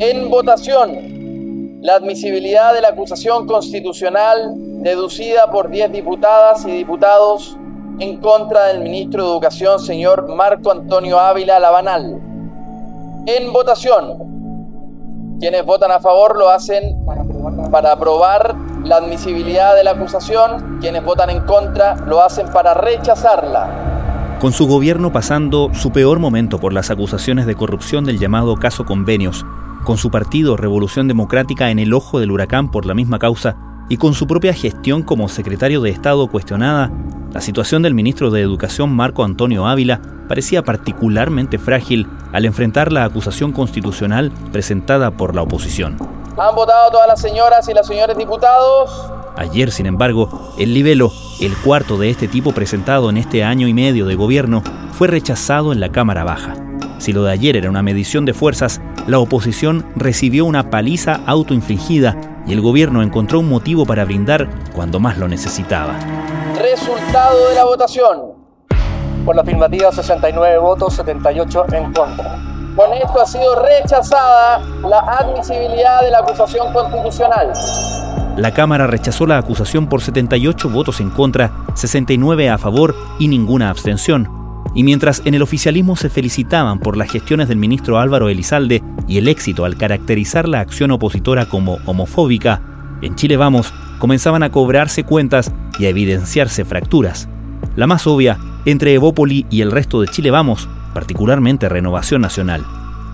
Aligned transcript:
En 0.00 0.30
votación, 0.30 1.80
la 1.82 1.96
admisibilidad 1.96 2.72
de 2.72 2.80
la 2.80 2.90
acusación 2.90 3.48
constitucional 3.48 4.54
deducida 4.80 5.50
por 5.50 5.70
10 5.70 5.90
diputadas 5.90 6.64
y 6.66 6.70
diputados 6.70 7.56
en 7.98 8.18
contra 8.18 8.66
del 8.66 8.78
ministro 8.78 9.24
de 9.24 9.30
Educación, 9.30 9.80
señor 9.80 10.28
Marco 10.28 10.70
Antonio 10.70 11.18
Ávila 11.18 11.58
Labanal. 11.58 12.20
En 13.26 13.52
votación, 13.52 15.36
quienes 15.40 15.64
votan 15.64 15.90
a 15.90 15.98
favor 15.98 16.38
lo 16.38 16.48
hacen 16.48 17.04
para 17.72 17.90
aprobar 17.90 18.54
la 18.84 18.98
admisibilidad 18.98 19.74
de 19.74 19.82
la 19.82 19.90
acusación, 19.90 20.78
quienes 20.80 21.04
votan 21.04 21.30
en 21.30 21.40
contra 21.40 21.96
lo 22.06 22.22
hacen 22.22 22.48
para 22.52 22.72
rechazarla. 22.72 23.87
Con 24.40 24.52
su 24.52 24.68
gobierno 24.68 25.10
pasando 25.10 25.70
su 25.74 25.90
peor 25.90 26.20
momento 26.20 26.60
por 26.60 26.72
las 26.72 26.92
acusaciones 26.92 27.44
de 27.44 27.56
corrupción 27.56 28.04
del 28.04 28.20
llamado 28.20 28.54
caso 28.54 28.84
convenios, 28.84 29.44
con 29.82 29.98
su 29.98 30.12
partido 30.12 30.56
Revolución 30.56 31.08
Democrática 31.08 31.70
en 31.70 31.80
el 31.80 31.92
ojo 31.92 32.20
del 32.20 32.30
huracán 32.30 32.70
por 32.70 32.86
la 32.86 32.94
misma 32.94 33.18
causa 33.18 33.56
y 33.88 33.96
con 33.96 34.14
su 34.14 34.28
propia 34.28 34.54
gestión 34.54 35.02
como 35.02 35.28
secretario 35.28 35.80
de 35.80 35.90
Estado 35.90 36.28
cuestionada, 36.28 36.92
la 37.32 37.40
situación 37.40 37.82
del 37.82 37.94
ministro 37.94 38.30
de 38.30 38.40
Educación 38.40 38.94
Marco 38.94 39.24
Antonio 39.24 39.66
Ávila 39.66 40.00
parecía 40.28 40.62
particularmente 40.62 41.58
frágil 41.58 42.06
al 42.32 42.44
enfrentar 42.44 42.92
la 42.92 43.02
acusación 43.02 43.50
constitucional 43.50 44.30
presentada 44.52 45.10
por 45.10 45.34
la 45.34 45.42
oposición. 45.42 45.96
¿Han 46.38 46.54
votado 46.54 46.92
todas 46.92 47.08
las 47.08 47.20
señoras 47.20 47.68
y 47.68 47.74
los 47.74 47.88
señores 47.88 48.16
diputados? 48.16 49.10
Ayer, 49.36 49.72
sin 49.72 49.86
embargo, 49.86 50.52
el 50.58 50.74
libelo, 50.74 51.10
el 51.40 51.56
cuarto 51.56 51.96
de 51.96 52.10
este 52.10 52.28
tipo 52.28 52.52
presentado 52.52 53.10
en 53.10 53.16
este 53.16 53.44
año 53.44 53.68
y 53.68 53.74
medio 53.74 54.06
de 54.06 54.16
gobierno, 54.16 54.62
fue 54.92 55.08
rechazado 55.08 55.72
en 55.72 55.80
la 55.80 55.90
Cámara 55.90 56.24
Baja. 56.24 56.54
Si 56.98 57.12
lo 57.12 57.22
de 57.22 57.32
ayer 57.32 57.56
era 57.56 57.70
una 57.70 57.82
medición 57.82 58.24
de 58.24 58.34
fuerzas, 58.34 58.80
la 59.06 59.20
oposición 59.20 59.86
recibió 59.94 60.44
una 60.44 60.70
paliza 60.70 61.20
autoinfligida 61.26 62.16
y 62.46 62.52
el 62.52 62.60
gobierno 62.60 63.02
encontró 63.02 63.40
un 63.40 63.48
motivo 63.48 63.86
para 63.86 64.04
brindar 64.04 64.48
cuando 64.74 64.98
más 64.98 65.16
lo 65.18 65.28
necesitaba. 65.28 65.94
Resultado 66.60 67.48
de 67.48 67.54
la 67.54 67.64
votación. 67.64 68.32
Por 69.24 69.36
la 69.36 69.42
afirmativa 69.42 69.92
69 69.92 70.58
votos, 70.58 70.94
78 70.94 71.66
en 71.72 71.92
contra. 71.92 72.38
Con 72.74 72.92
esto 72.92 73.20
ha 73.20 73.26
sido 73.26 73.62
rechazada 73.62 74.60
la 74.82 75.00
admisibilidad 75.00 76.02
de 76.02 76.10
la 76.10 76.18
acusación 76.18 76.72
constitucional. 76.72 77.52
La 78.38 78.54
Cámara 78.54 78.86
rechazó 78.86 79.26
la 79.26 79.36
acusación 79.36 79.88
por 79.88 80.00
78 80.00 80.70
votos 80.70 81.00
en 81.00 81.10
contra, 81.10 81.50
69 81.74 82.48
a 82.48 82.56
favor 82.56 82.94
y 83.18 83.26
ninguna 83.26 83.68
abstención. 83.68 84.28
Y 84.76 84.84
mientras 84.84 85.22
en 85.24 85.34
el 85.34 85.42
oficialismo 85.42 85.96
se 85.96 86.08
felicitaban 86.08 86.78
por 86.78 86.96
las 86.96 87.10
gestiones 87.10 87.48
del 87.48 87.58
ministro 87.58 87.98
Álvaro 87.98 88.28
Elizalde 88.28 88.80
y 89.08 89.18
el 89.18 89.26
éxito 89.26 89.64
al 89.64 89.76
caracterizar 89.76 90.46
la 90.46 90.60
acción 90.60 90.92
opositora 90.92 91.46
como 91.46 91.78
homofóbica, 91.84 92.62
en 93.02 93.16
Chile 93.16 93.36
Vamos 93.36 93.74
comenzaban 93.98 94.44
a 94.44 94.52
cobrarse 94.52 95.02
cuentas 95.02 95.52
y 95.80 95.86
a 95.86 95.88
evidenciarse 95.88 96.64
fracturas. 96.64 97.28
La 97.74 97.88
más 97.88 98.06
obvia, 98.06 98.38
entre 98.66 98.94
Evópoli 98.94 99.46
y 99.50 99.62
el 99.62 99.72
resto 99.72 100.00
de 100.00 100.06
Chile 100.06 100.30
Vamos, 100.30 100.68
particularmente 100.94 101.68
Renovación 101.68 102.22
Nacional. 102.22 102.64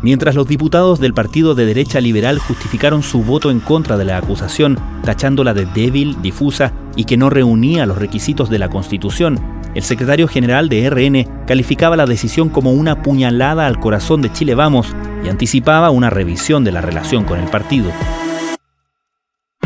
Mientras 0.04 0.34
los 0.34 0.46
diputados 0.46 1.00
del 1.00 1.14
partido 1.14 1.54
de 1.54 1.64
derecha 1.64 1.98
liberal 1.98 2.38
justificaron 2.38 3.02
su 3.02 3.22
voto 3.22 3.50
en 3.50 3.58
contra 3.58 3.96
de 3.96 4.04
la 4.04 4.18
acusación, 4.18 4.78
tachándola 5.02 5.54
de 5.54 5.64
débil, 5.64 6.20
difusa 6.20 6.74
y 6.94 7.04
que 7.04 7.16
no 7.16 7.30
reunía 7.30 7.86
los 7.86 7.96
requisitos 7.96 8.50
de 8.50 8.58
la 8.58 8.68
Constitución, 8.68 9.40
el 9.74 9.82
secretario 9.82 10.28
general 10.28 10.68
de 10.68 10.90
RN 10.90 11.46
calificaba 11.46 11.96
la 11.96 12.04
decisión 12.04 12.50
como 12.50 12.72
una 12.72 13.02
puñalada 13.02 13.66
al 13.66 13.80
corazón 13.80 14.20
de 14.20 14.30
Chile 14.30 14.54
Vamos 14.54 14.94
y 15.24 15.30
anticipaba 15.30 15.88
una 15.88 16.10
revisión 16.10 16.64
de 16.64 16.72
la 16.72 16.82
relación 16.82 17.24
con 17.24 17.40
el 17.40 17.48
partido. 17.48 17.90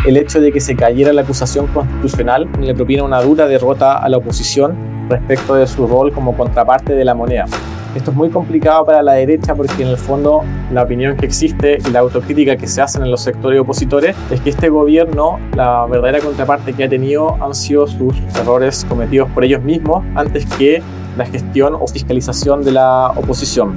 El 0.06 0.16
hecho 0.16 0.40
de 0.40 0.52
que 0.52 0.60
se 0.60 0.76
cayera 0.76 1.12
la 1.12 1.22
acusación 1.22 1.66
constitucional 1.66 2.48
le 2.60 2.76
propina 2.76 3.02
una 3.02 3.20
dura 3.20 3.48
derrota 3.48 3.98
a 3.98 4.08
la 4.08 4.18
oposición 4.18 5.08
respecto 5.08 5.56
de 5.56 5.66
su 5.66 5.88
rol 5.88 6.12
como 6.12 6.36
contraparte 6.36 6.94
de 6.94 7.04
la 7.04 7.16
moneda. 7.16 7.46
Esto 7.94 8.10
es 8.10 8.16
muy 8.16 8.28
complicado 8.28 8.84
para 8.84 9.02
la 9.02 9.14
derecha 9.14 9.54
porque 9.54 9.82
en 9.82 9.88
el 9.88 9.96
fondo 9.96 10.42
la 10.72 10.82
opinión 10.82 11.16
que 11.16 11.26
existe 11.26 11.78
y 11.84 11.90
la 11.90 12.00
autocrítica 12.00 12.56
que 12.56 12.66
se 12.66 12.82
hacen 12.82 13.02
en 13.02 13.10
los 13.10 13.22
sectores 13.22 13.60
opositores 13.60 14.14
es 14.30 14.40
que 14.40 14.50
este 14.50 14.68
gobierno, 14.68 15.38
la 15.54 15.86
verdadera 15.86 16.20
contraparte 16.20 16.74
que 16.74 16.84
ha 16.84 16.88
tenido 16.88 17.42
han 17.42 17.54
sido 17.54 17.86
sus 17.86 18.14
errores 18.38 18.84
cometidos 18.88 19.30
por 19.30 19.44
ellos 19.44 19.62
mismos 19.62 20.04
antes 20.14 20.44
que 20.46 20.82
la 21.16 21.26
gestión 21.26 21.74
o 21.74 21.86
fiscalización 21.86 22.62
de 22.62 22.72
la 22.72 23.12
oposición. 23.16 23.74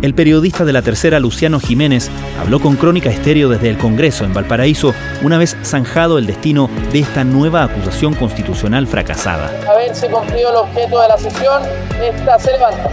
El 0.00 0.14
periodista 0.14 0.64
de 0.64 0.72
la 0.72 0.80
tercera, 0.80 1.18
Luciano 1.18 1.58
Jiménez, 1.58 2.08
habló 2.40 2.60
con 2.60 2.76
Crónica 2.76 3.10
Estéreo 3.10 3.48
desde 3.48 3.68
el 3.68 3.78
Congreso 3.78 4.24
en 4.24 4.32
Valparaíso, 4.32 4.94
una 5.24 5.38
vez 5.38 5.56
zanjado 5.64 6.18
el 6.18 6.26
destino 6.26 6.70
de 6.92 7.00
esta 7.00 7.24
nueva 7.24 7.64
acusación 7.64 8.14
constitucional 8.14 8.86
fracasada. 8.86 9.50
Haberse 9.68 10.08
cumplido 10.08 10.50
el 10.50 10.56
objeto 10.56 11.00
de 11.00 11.08
la 11.08 11.18
sesión, 11.18 11.62
esta 12.00 12.38
se 12.38 12.52
levanta. 12.52 12.90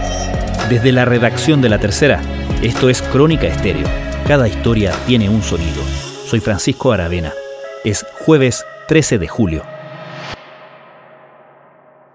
Desde 0.68 0.90
la 0.90 1.04
redacción 1.04 1.62
de 1.62 1.68
La 1.68 1.78
Tercera, 1.78 2.20
esto 2.60 2.88
es 2.88 3.00
Crónica 3.00 3.46
Estéreo. 3.46 3.86
Cada 4.26 4.48
historia 4.48 4.92
tiene 5.06 5.30
un 5.30 5.40
sonido. 5.40 5.80
Soy 6.24 6.40
Francisco 6.40 6.90
Aravena. 6.90 7.32
Es 7.84 8.04
jueves 8.24 8.66
13 8.88 9.18
de 9.18 9.28
julio. 9.28 9.62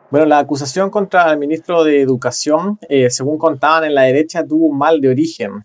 Bueno, 0.10 0.26
la 0.26 0.40
acusación 0.40 0.90
contra 0.90 1.32
el 1.32 1.40
ministro 1.40 1.86
de 1.86 2.02
Educación, 2.02 2.78
eh, 2.90 3.10
según 3.10 3.38
contaban 3.38 3.86
en 3.86 3.96
la 3.96 4.02
derecha, 4.02 4.46
tuvo 4.46 4.66
un 4.66 4.78
mal 4.78 5.00
de 5.00 5.08
origen. 5.08 5.64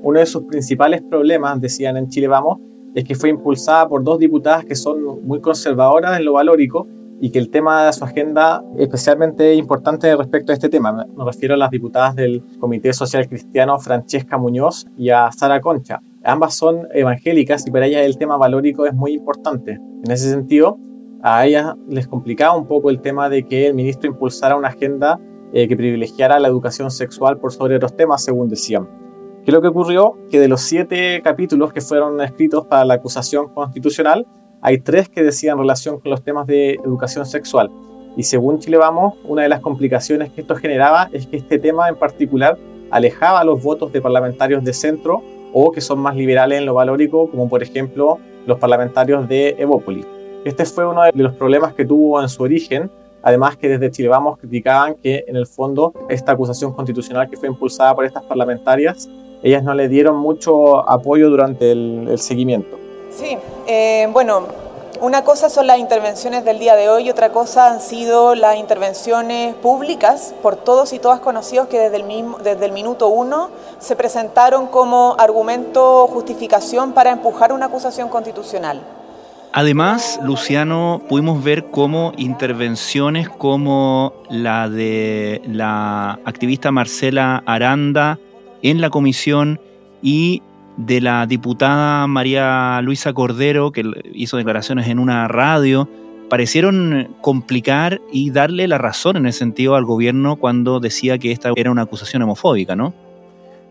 Uno 0.00 0.18
de 0.18 0.24
sus 0.24 0.44
principales 0.44 1.02
problemas, 1.02 1.60
decían 1.60 1.98
en 1.98 2.08
Chile 2.08 2.26
Vamos, 2.26 2.58
es 2.94 3.04
que 3.04 3.14
fue 3.14 3.28
impulsada 3.28 3.86
por 3.86 4.02
dos 4.02 4.18
diputadas 4.18 4.64
que 4.64 4.74
son 4.74 5.22
muy 5.26 5.42
conservadoras 5.42 6.18
en 6.18 6.24
lo 6.24 6.32
valórico 6.32 6.88
y 7.22 7.30
que 7.30 7.38
el 7.38 7.50
tema 7.50 7.86
de 7.86 7.92
su 7.92 8.04
agenda 8.04 8.64
es 8.74 8.82
especialmente 8.82 9.54
importante 9.54 10.14
respecto 10.16 10.50
a 10.50 10.54
este 10.56 10.68
tema. 10.68 10.92
Me 10.92 11.24
refiero 11.24 11.54
a 11.54 11.56
las 11.56 11.70
diputadas 11.70 12.16
del 12.16 12.42
Comité 12.58 12.92
Social 12.92 13.28
Cristiano 13.28 13.78
Francesca 13.78 14.36
Muñoz 14.38 14.86
y 14.98 15.10
a 15.10 15.30
Sara 15.30 15.60
Concha. 15.60 16.00
Ambas 16.24 16.56
son 16.56 16.88
evangélicas 16.92 17.64
y 17.64 17.70
para 17.70 17.86
ellas 17.86 18.04
el 18.06 18.18
tema 18.18 18.36
valórico 18.36 18.86
es 18.86 18.94
muy 18.94 19.12
importante. 19.12 19.78
En 20.04 20.10
ese 20.10 20.30
sentido, 20.30 20.80
a 21.22 21.46
ellas 21.46 21.76
les 21.88 22.08
complicaba 22.08 22.56
un 22.56 22.66
poco 22.66 22.90
el 22.90 23.00
tema 23.00 23.28
de 23.28 23.44
que 23.46 23.68
el 23.68 23.74
ministro 23.74 24.10
impulsara 24.10 24.56
una 24.56 24.68
agenda 24.68 25.20
eh, 25.52 25.68
que 25.68 25.76
privilegiara 25.76 26.40
la 26.40 26.48
educación 26.48 26.90
sexual 26.90 27.38
por 27.38 27.52
sobre 27.52 27.76
otros 27.76 27.96
temas, 27.96 28.24
según 28.24 28.48
decían. 28.48 28.88
¿Qué 29.44 29.52
es 29.52 29.54
lo 29.54 29.62
que 29.62 29.68
ocurrió? 29.68 30.18
Que 30.28 30.40
de 30.40 30.48
los 30.48 30.62
siete 30.62 31.20
capítulos 31.22 31.72
que 31.72 31.82
fueron 31.82 32.20
escritos 32.20 32.66
para 32.66 32.84
la 32.84 32.94
acusación 32.94 33.48
constitucional, 33.54 34.26
hay 34.62 34.78
tres 34.78 35.08
que 35.08 35.24
decían 35.24 35.58
relación 35.58 35.98
con 35.98 36.10
los 36.12 36.22
temas 36.22 36.46
de 36.46 36.74
educación 36.74 37.26
sexual. 37.26 37.68
Y 38.16 38.22
según 38.22 38.60
Chile 38.60 38.76
Vamos, 38.76 39.14
una 39.24 39.42
de 39.42 39.48
las 39.48 39.60
complicaciones 39.60 40.30
que 40.30 40.42
esto 40.42 40.54
generaba 40.54 41.10
es 41.12 41.26
que 41.26 41.36
este 41.36 41.58
tema 41.58 41.88
en 41.88 41.96
particular 41.96 42.56
alejaba 42.90 43.42
los 43.42 43.60
votos 43.60 43.92
de 43.92 44.00
parlamentarios 44.00 44.62
de 44.62 44.72
centro 44.72 45.20
o 45.52 45.72
que 45.72 45.80
son 45.80 45.98
más 45.98 46.14
liberales 46.14 46.60
en 46.60 46.66
lo 46.66 46.74
valórico, 46.74 47.28
como 47.28 47.48
por 47.48 47.62
ejemplo 47.62 48.20
los 48.46 48.58
parlamentarios 48.58 49.28
de 49.28 49.56
Evópolis. 49.58 50.06
Este 50.44 50.64
fue 50.64 50.86
uno 50.86 51.02
de 51.02 51.12
los 51.14 51.34
problemas 51.34 51.74
que 51.74 51.84
tuvo 51.84 52.22
en 52.22 52.28
su 52.28 52.44
origen, 52.44 52.88
además 53.22 53.56
que 53.56 53.68
desde 53.68 53.90
Chile 53.90 54.08
Vamos 54.08 54.38
criticaban 54.38 54.94
que 54.94 55.24
en 55.26 55.34
el 55.34 55.46
fondo 55.46 55.92
esta 56.08 56.32
acusación 56.32 56.72
constitucional 56.72 57.28
que 57.28 57.36
fue 57.36 57.48
impulsada 57.48 57.94
por 57.96 58.04
estas 58.04 58.22
parlamentarias, 58.22 59.10
ellas 59.42 59.64
no 59.64 59.74
le 59.74 59.88
dieron 59.88 60.16
mucho 60.16 60.88
apoyo 60.88 61.30
durante 61.30 61.72
el 61.72 62.16
seguimiento. 62.18 62.81
Sí, 63.14 63.36
eh, 63.66 64.08
bueno, 64.12 64.46
una 65.02 65.22
cosa 65.22 65.50
son 65.50 65.66
las 65.66 65.78
intervenciones 65.78 66.44
del 66.44 66.58
día 66.58 66.76
de 66.76 66.88
hoy 66.88 67.10
otra 67.10 67.30
cosa 67.30 67.70
han 67.70 67.80
sido 67.80 68.34
las 68.34 68.56
intervenciones 68.56 69.54
públicas 69.56 70.34
por 70.42 70.56
todos 70.56 70.92
y 70.92 70.98
todas 70.98 71.20
conocidos 71.20 71.68
que 71.68 71.78
desde 71.78 71.96
el, 71.96 72.04
mismo, 72.04 72.38
desde 72.38 72.64
el 72.64 72.72
minuto 72.72 73.08
uno 73.08 73.50
se 73.80 73.96
presentaron 73.96 74.68
como 74.68 75.16
argumento 75.18 76.06
justificación 76.06 76.92
para 76.92 77.10
empujar 77.10 77.52
una 77.52 77.66
acusación 77.66 78.08
constitucional. 78.08 78.80
Además, 79.52 80.18
Luciano, 80.22 81.02
pudimos 81.08 81.44
ver 81.44 81.66
cómo 81.66 82.12
intervenciones 82.16 83.28
como 83.28 84.14
la 84.30 84.70
de 84.70 85.42
la 85.46 86.18
activista 86.24 86.70
Marcela 86.70 87.42
Aranda 87.44 88.18
en 88.62 88.80
la 88.80 88.88
comisión 88.88 89.60
y 90.00 90.42
de 90.86 91.00
la 91.00 91.26
diputada 91.26 92.06
María 92.06 92.80
Luisa 92.82 93.12
Cordero, 93.12 93.72
que 93.72 93.84
hizo 94.12 94.36
declaraciones 94.36 94.88
en 94.88 94.98
una 94.98 95.28
radio, 95.28 95.88
parecieron 96.28 97.14
complicar 97.20 98.00
y 98.10 98.30
darle 98.30 98.66
la 98.66 98.78
razón 98.78 99.16
en 99.16 99.26
ese 99.26 99.40
sentido 99.40 99.74
al 99.74 99.84
gobierno 99.84 100.36
cuando 100.36 100.80
decía 100.80 101.18
que 101.18 101.30
esta 101.30 101.52
era 101.56 101.70
una 101.70 101.82
acusación 101.82 102.22
homofóbica, 102.22 102.74
¿no? 102.74 102.94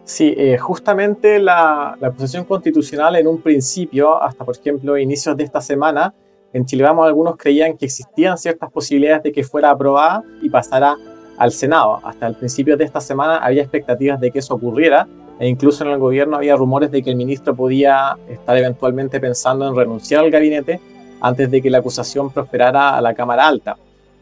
Sí, 0.03 0.33
eh, 0.37 0.57
justamente 0.57 1.39
la, 1.39 1.97
acusación 2.01 2.43
constitucional 2.45 3.15
en 3.15 3.27
un 3.27 3.41
principio, 3.41 4.21
hasta 4.21 4.43
por 4.43 4.57
ejemplo 4.57 4.97
inicios 4.97 5.37
de 5.37 5.43
esta 5.43 5.61
semana, 5.61 6.13
en 6.53 6.65
Chile 6.65 6.83
Vamos 6.83 7.07
algunos 7.07 7.37
creían 7.37 7.77
que 7.77 7.85
existían 7.85 8.37
ciertas 8.37 8.71
posibilidades 8.71 9.23
de 9.23 9.31
que 9.31 9.43
fuera 9.43 9.69
aprobada 9.69 10.23
y 10.41 10.49
pasara 10.49 10.97
al 11.37 11.51
Senado. 11.51 11.99
Hasta 12.03 12.27
el 12.27 12.35
principio 12.35 12.75
de 12.75 12.83
esta 12.83 12.99
semana 12.99 13.37
había 13.37 13.61
expectativas 13.61 14.19
de 14.19 14.31
que 14.31 14.39
eso 14.39 14.53
ocurriera, 14.53 15.07
e 15.41 15.47
incluso 15.47 15.83
en 15.83 15.89
el 15.89 15.97
gobierno 15.97 16.37
había 16.37 16.55
rumores 16.55 16.91
de 16.91 17.01
que 17.01 17.09
el 17.09 17.15
ministro 17.15 17.55
podía 17.55 18.15
estar 18.29 18.55
eventualmente 18.55 19.19
pensando 19.19 19.67
en 19.67 19.75
renunciar 19.75 20.23
al 20.23 20.29
gabinete 20.29 20.79
antes 21.19 21.49
de 21.49 21.63
que 21.63 21.71
la 21.71 21.79
acusación 21.79 22.29
prosperara 22.29 22.95
a 22.95 23.01
la 23.01 23.15
Cámara 23.15 23.47
Alta. 23.47 23.75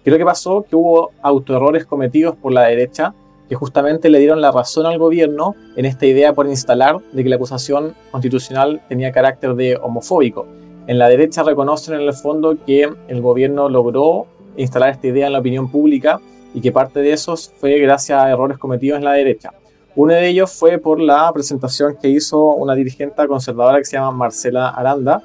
Creo 0.06 0.18
que 0.18 0.24
pasó 0.24 0.66
que 0.68 0.78
hubo 0.78 1.12
autoerrores 1.22 1.86
cometidos 1.86 2.38
por 2.38 2.54
la 2.54 2.62
derecha 2.62 3.14
que 3.50 3.56
justamente 3.56 4.10
le 4.10 4.20
dieron 4.20 4.40
la 4.40 4.54
razón 4.54 4.86
al 4.86 4.98
gobierno 4.98 5.56
en 5.76 5.86
esta 5.86 6.06
idea 6.06 6.32
por 6.32 6.48
instalar 6.48 7.00
de 7.12 7.22
que 7.22 7.28
la 7.28 7.36
acusación 7.36 7.96
constitucional 8.12 8.80
tenía 8.88 9.12
carácter 9.12 9.56
de 9.56 9.76
homofóbico. 9.76 10.48
En 10.88 10.98
la 11.00 11.10
derecha 11.10 11.44
reconocen 11.44 11.96
en 11.96 12.08
el 12.08 12.14
fondo 12.14 12.56
que 12.66 12.90
el 13.10 13.22
gobierno 13.22 13.68
logró 13.68 14.26
instalar 14.56 14.92
esta 14.92 15.08
idea 15.08 15.28
en 15.28 15.34
la 15.34 15.40
opinión 15.40 15.70
pública 15.70 16.22
y 16.54 16.62
que 16.62 16.72
parte 16.72 17.02
de 17.02 17.12
eso 17.12 17.36
fue 17.36 17.78
gracias 17.80 18.24
a 18.24 18.30
errores 18.32 18.58
cometidos 18.58 19.00
en 19.00 19.04
la 19.04 19.12
derecha. 19.12 19.52
Uno 19.96 20.14
de 20.14 20.28
ellos 20.28 20.52
fue 20.52 20.78
por 20.78 21.00
la 21.00 21.32
presentación 21.34 21.98
que 22.02 22.10
hizo 22.10 22.40
una 22.56 22.76
dirigente 22.76 23.28
conservadora 23.28 23.80
que 23.80 23.86
se 23.86 23.98
llama 23.98 24.12
Marcela 24.12 24.70
Aranda, 24.70 25.22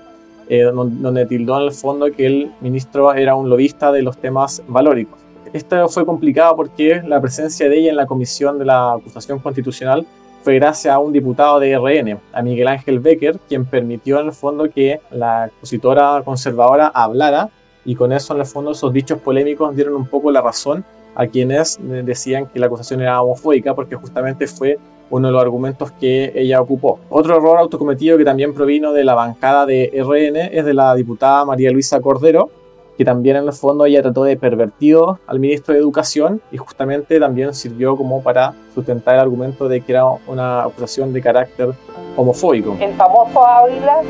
eh, 0.48 0.62
donde 0.62 1.26
tildó 1.26 1.58
en 1.58 1.64
el 1.64 1.72
fondo 1.72 2.10
que 2.10 2.26
el 2.26 2.52
ministro 2.60 3.12
era 3.14 3.34
un 3.34 3.48
lobista 3.48 3.92
de 3.92 4.02
los 4.02 4.16
temas 4.18 4.62
valóricos. 4.66 5.18
Esto 5.52 5.88
fue 5.88 6.04
complicado 6.04 6.56
porque 6.56 7.02
la 7.06 7.20
presencia 7.20 7.68
de 7.68 7.78
ella 7.78 7.90
en 7.90 7.96
la 7.96 8.06
comisión 8.06 8.58
de 8.58 8.64
la 8.64 8.94
acusación 8.94 9.38
constitucional 9.38 10.06
fue 10.42 10.56
gracias 10.56 10.92
a 10.92 10.98
un 10.98 11.12
diputado 11.12 11.60
de 11.60 11.78
RN, 11.78 12.18
a 12.32 12.42
Miguel 12.42 12.68
Ángel 12.68 13.00
Becker, 13.00 13.38
quien 13.48 13.64
permitió 13.64 14.20
en 14.20 14.26
el 14.26 14.32
fondo 14.32 14.68
que 14.68 15.00
la 15.10 15.46
expositora 15.46 16.20
conservadora 16.24 16.88
hablara 16.88 17.50
y 17.84 17.94
con 17.94 18.12
eso 18.12 18.34
en 18.34 18.40
el 18.40 18.46
fondo 18.46 18.72
esos 18.72 18.92
dichos 18.92 19.18
polémicos 19.20 19.74
dieron 19.76 19.94
un 19.94 20.06
poco 20.06 20.30
la 20.30 20.40
razón 20.40 20.84
a 21.14 21.26
quienes 21.26 21.78
decían 21.80 22.46
que 22.46 22.58
la 22.58 22.66
acusación 22.66 23.00
era 23.00 23.20
homofóbica 23.22 23.74
porque 23.74 23.96
justamente 23.96 24.46
fue 24.46 24.78
uno 25.10 25.28
de 25.28 25.32
los 25.32 25.42
argumentos 25.42 25.92
que 25.92 26.32
ella 26.34 26.60
ocupó. 26.60 26.98
Otro 27.10 27.36
error 27.36 27.58
autocometido 27.58 28.18
que 28.18 28.24
también 28.24 28.54
provino 28.54 28.92
de 28.92 29.04
la 29.04 29.14
bancada 29.14 29.66
de 29.66 29.90
RN 29.94 30.36
es 30.56 30.64
de 30.64 30.74
la 30.74 30.94
diputada 30.94 31.44
María 31.44 31.70
Luisa 31.70 32.00
Cordero, 32.00 32.50
que 32.96 33.04
también 33.04 33.36
en 33.36 33.44
el 33.46 33.52
fondo 33.52 33.84
ella 33.86 34.02
trató 34.02 34.24
de 34.24 34.36
pervertido 34.36 35.18
al 35.26 35.40
ministro 35.40 35.74
de 35.74 35.80
Educación 35.80 36.40
y 36.52 36.56
justamente 36.56 37.18
también 37.18 37.52
sirvió 37.54 37.96
como 37.96 38.22
para 38.22 38.54
sustentar 38.74 39.14
el 39.14 39.20
argumento 39.20 39.68
de 39.68 39.80
que 39.80 39.92
era 39.92 40.04
una 40.26 40.62
acusación 40.62 41.12
de 41.12 41.20
carácter 41.20 41.74
homofóbico. 42.16 42.76
El 42.80 42.94
famoso 42.94 43.44
Ávila, 43.44 44.00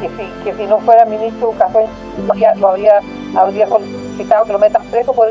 que 0.00 0.08
si, 0.08 0.44
que 0.44 0.54
si 0.54 0.66
no 0.66 0.78
fuera 0.80 1.04
ministro 1.04 1.48
de 1.48 1.52
Educación, 1.52 2.60
lo 2.60 2.68
habría, 2.68 3.00
habría 3.36 3.68
solicitado 3.68 4.44
que 4.46 4.52
lo 4.52 4.58
metan 4.58 4.84
preso 4.90 5.12
por 5.12 5.28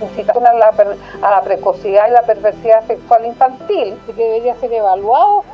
incitación 0.00 0.46
a 0.46 0.54
la, 0.54 0.68
a 1.22 1.30
la 1.30 1.42
precocidad 1.42 2.08
y 2.08 2.12
la 2.12 2.22
perversidad 2.22 2.86
sexual 2.86 3.26
infantil, 3.26 3.96
que 4.06 4.12
debería 4.12 4.54
ser 4.56 4.72
evaluado 4.72 5.44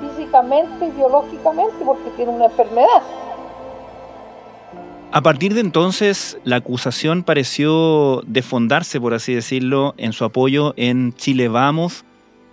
físicamente 0.00 0.86
y 0.86 0.90
biológicamente 0.90 1.84
porque 1.84 2.10
tiene 2.16 2.32
una 2.32 2.46
enfermedad. 2.46 3.02
A 5.10 5.22
partir 5.22 5.54
de 5.54 5.60
entonces, 5.60 6.38
la 6.44 6.56
acusación 6.56 7.22
pareció 7.22 8.20
desfondarse, 8.26 9.00
por 9.00 9.14
así 9.14 9.34
decirlo, 9.34 9.94
en 9.96 10.12
su 10.12 10.24
apoyo 10.24 10.74
en 10.76 11.14
Chile 11.14 11.48
Vamos 11.48 12.04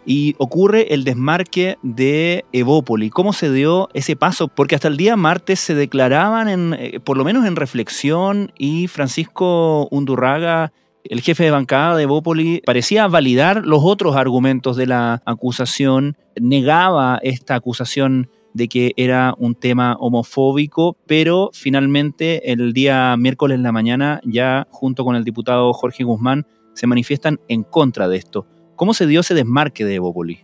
y 0.06 0.36
ocurre 0.38 0.94
el 0.94 1.04
desmarque 1.04 1.78
de 1.82 2.46
Evópoli. 2.54 3.10
¿Cómo 3.10 3.34
se 3.34 3.52
dio 3.52 3.90
ese 3.94 4.16
paso? 4.16 4.48
Porque 4.48 4.76
hasta 4.76 4.88
el 4.88 4.98
día 4.98 5.18
martes 5.18 5.60
se 5.60 5.76
declaraban, 5.76 6.48
en, 6.48 6.76
eh, 6.80 7.00
por 7.04 7.18
lo 7.18 7.26
menos 7.26 7.46
en 7.46 7.56
reflexión, 7.56 8.52
y 8.58 8.88
Francisco 8.88 9.88
Undurraga, 9.92 10.72
el 11.10 11.22
jefe 11.22 11.44
de 11.44 11.52
bancada 11.52 11.96
de 11.96 12.04
Evópoli, 12.04 12.62
parecía 12.66 13.08
validar 13.08 13.66
los 13.66 13.82
otros 13.84 14.16
argumentos 14.16 14.76
de 14.78 14.88
la 14.88 15.22
acusación, 15.26 16.18
negaba 16.40 17.20
esta 17.22 17.56
acusación 17.56 18.30
de 18.54 18.68
que 18.68 18.94
era 18.96 19.36
un 19.38 19.56
tema 19.56 19.98
homofóbico, 20.00 20.98
pero 21.06 21.50
finalmente 21.54 22.52
el 22.52 22.74
día 22.74 23.16
miércoles 23.18 23.56
en 23.56 23.64
la 23.64 23.72
mañana, 23.72 24.22
ya 24.24 24.68
junto 24.72 25.04
con 25.04 25.16
el 25.16 25.24
diputado 25.24 25.74
Jorge 25.74 26.04
Guzmán, 26.04 26.46
se 26.74 26.88
manifiestan 26.88 27.40
en 27.48 27.64
contra 27.64 28.08
de 28.08 28.18
esto. 28.18 28.48
¿Cómo 28.76 28.94
se 28.94 29.08
dio 29.08 29.20
ese 29.20 29.34
desmarque 29.34 29.86
de 29.86 29.96
Evópoli? 29.96 30.40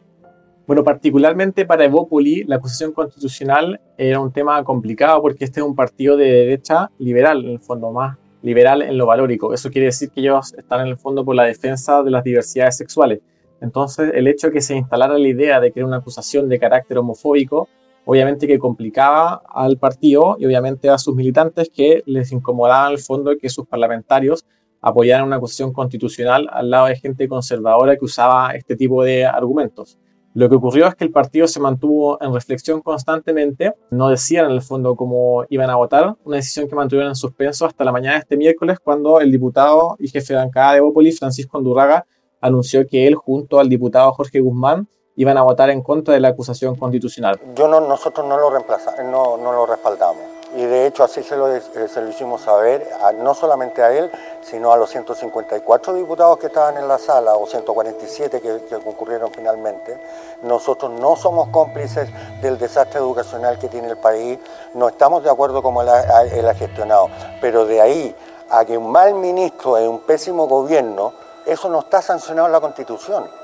Bueno, 0.68 0.84
particularmente 0.84 1.66
para 1.66 1.86
Evópoli, 1.86 2.44
la 2.44 2.58
acusación 2.58 2.92
constitucional 2.92 3.82
era 3.98 4.20
un 4.20 4.32
tema 4.32 4.64
complicado 4.64 5.22
porque 5.22 5.46
este 5.46 5.60
es 5.60 5.66
un 5.66 5.76
partido 5.76 6.16
de 6.16 6.32
derecha 6.32 6.90
liberal, 6.98 7.44
en 7.44 7.52
el 7.52 7.60
fondo 7.60 7.92
más 7.92 8.18
liberal 8.42 8.82
en 8.82 8.98
lo 8.98 9.06
valórico. 9.06 9.54
Eso 9.54 9.70
quiere 9.70 9.88
decir 9.88 10.10
que 10.10 10.22
ellos 10.22 10.54
están 10.58 10.82
en 10.82 10.88
el 10.88 10.98
fondo 10.98 11.24
por 11.24 11.36
la 11.36 11.44
defensa 11.44 12.04
de 12.04 12.12
las 12.12 12.24
diversidades 12.24 12.78
sexuales. 12.78 13.20
Entonces, 13.62 14.12
el 14.16 14.28
hecho 14.28 14.48
de 14.48 14.54
que 14.54 14.62
se 14.62 14.76
instalara 14.76 15.18
la 15.18 15.28
idea 15.28 15.60
de 15.60 15.72
que 15.72 15.80
era 15.80 15.88
una 15.88 15.98
acusación 15.98 16.50
de 16.50 16.60
carácter 16.60 16.98
homofóbico 16.98 17.68
obviamente 18.06 18.48
que 18.48 18.60
complicaba 18.60 19.42
al 19.48 19.78
partido 19.78 20.36
y 20.40 20.46
obviamente 20.46 20.90
a 20.90 20.98
sus 20.98 21.16
militantes 21.16 21.70
que 21.70 22.04
les 22.06 22.32
incomodaba 22.32 22.88
en 22.88 22.94
el 22.94 23.00
fondo 23.00 23.38
que 23.40 23.50
sus 23.50 23.68
parlamentarios 23.68 24.46
apoyaran 24.82 25.28
una 25.28 25.36
acusación 25.36 25.72
constitucional 25.74 26.48
al 26.52 26.70
lado 26.70 26.88
de 26.88 26.96
gente 26.96 27.28
conservadora 27.28 27.96
que 27.96 28.06
usaba 28.06 28.52
este 28.56 28.76
tipo 28.76 29.04
de 29.04 29.26
argumentos. 29.26 30.00
Lo 30.34 30.48
que 30.48 30.56
ocurrió 30.56 30.88
es 30.88 30.96
que 30.96 31.04
el 31.04 31.12
partido 31.12 31.46
se 31.46 31.60
mantuvo 31.60 32.18
en 32.22 32.34
reflexión 32.34 32.82
constantemente, 32.82 33.74
no 33.90 34.08
decían 34.08 34.46
en 34.46 34.52
el 34.52 34.62
fondo 34.62 34.96
cómo 34.96 35.44
iban 35.50 35.70
a 35.70 35.76
votar, 35.76 36.16
una 36.24 36.38
decisión 36.38 36.70
que 36.70 36.76
mantuvieron 36.76 37.10
en 37.10 37.16
suspenso 37.16 37.66
hasta 37.66 37.84
la 37.84 37.92
mañana 37.92 38.14
de 38.14 38.20
este 38.22 38.38
miércoles 38.38 38.80
cuando 38.82 39.20
el 39.20 39.30
diputado 39.30 39.98
y 40.00 40.08
jefe 40.08 40.34
de 40.34 40.40
bancada 40.40 40.74
de 40.76 40.80
Bópoli, 40.80 41.12
Francisco 41.12 41.58
Andurraga, 41.58 42.06
anunció 42.40 42.88
que 42.88 43.08
él 43.08 43.16
junto 43.16 43.60
al 43.60 43.68
diputado 43.68 44.12
Jorge 44.14 44.40
Guzmán 44.40 44.88
iban 45.18 45.38
a 45.38 45.42
votar 45.42 45.70
en 45.70 45.82
contra 45.82 46.14
de 46.14 46.22
la 46.22 46.30
acusación 46.30 46.76
constitucional. 46.76 47.40
Yo 47.56 47.68
no, 47.68 47.82
nosotros 47.82 48.26
no 48.26 48.40
lo 48.40 48.50
reemplazamos, 48.50 49.04
no, 49.12 49.38
no 49.38 49.52
lo 49.52 49.66
respaldamos. 49.66 50.41
Y 50.54 50.64
de 50.64 50.86
hecho 50.86 51.04
así 51.04 51.24
se 51.24 51.38
lo, 51.38 51.54
eh, 51.54 51.62
se 51.62 52.02
lo 52.02 52.10
hicimos 52.10 52.42
saber, 52.42 52.88
no 53.20 53.34
solamente 53.34 53.82
a 53.82 53.92
él, 53.98 54.12
sino 54.42 54.74
a 54.74 54.78
los 54.78 54.90
154 54.90 55.94
diputados 55.94 56.38
que 56.40 56.48
estaban 56.48 56.78
en 56.78 56.88
la 56.88 56.98
sala, 56.98 57.36
o 57.36 57.48
147 57.48 58.42
que, 58.42 58.62
que 58.68 58.78
concurrieron 58.84 59.32
finalmente. 59.32 59.98
Nosotros 60.44 60.92
no 60.92 61.16
somos 61.16 61.50
cómplices 61.50 62.10
del 62.42 62.58
desastre 62.58 63.00
educacional 63.00 63.60
que 63.60 63.70
tiene 63.70 63.90
el 63.90 63.98
país, 63.98 64.40
no 64.74 64.90
estamos 64.90 65.24
de 65.24 65.30
acuerdo 65.30 65.62
como 65.62 65.82
él 65.82 65.90
él 66.34 66.48
ha 66.48 66.54
gestionado, 66.54 67.10
pero 67.40 67.66
de 67.66 67.80
ahí 67.80 68.16
a 68.50 68.66
que 68.66 68.78
un 68.78 68.92
mal 68.92 69.14
ministro 69.14 69.78
es 69.78 69.88
un 69.88 70.00
pésimo 70.00 70.48
gobierno, 70.48 71.14
eso 71.46 71.70
no 71.70 71.80
está 71.80 72.02
sancionado 72.02 72.48
en 72.48 72.52
la 72.52 72.60
Constitución 72.60 73.42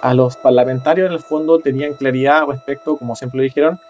a 0.00 0.14
los 0.14 0.36
parlamentarios 0.36 1.08
en 1.08 1.12
el 1.12 1.20
fondo 1.20 1.58
tenían 1.58 1.94
claridad 1.94 2.46
respecto, 2.46 2.96
como 2.96 3.16
siempre 3.16 3.38
lo 3.38 3.42
dijeron, 3.42 3.80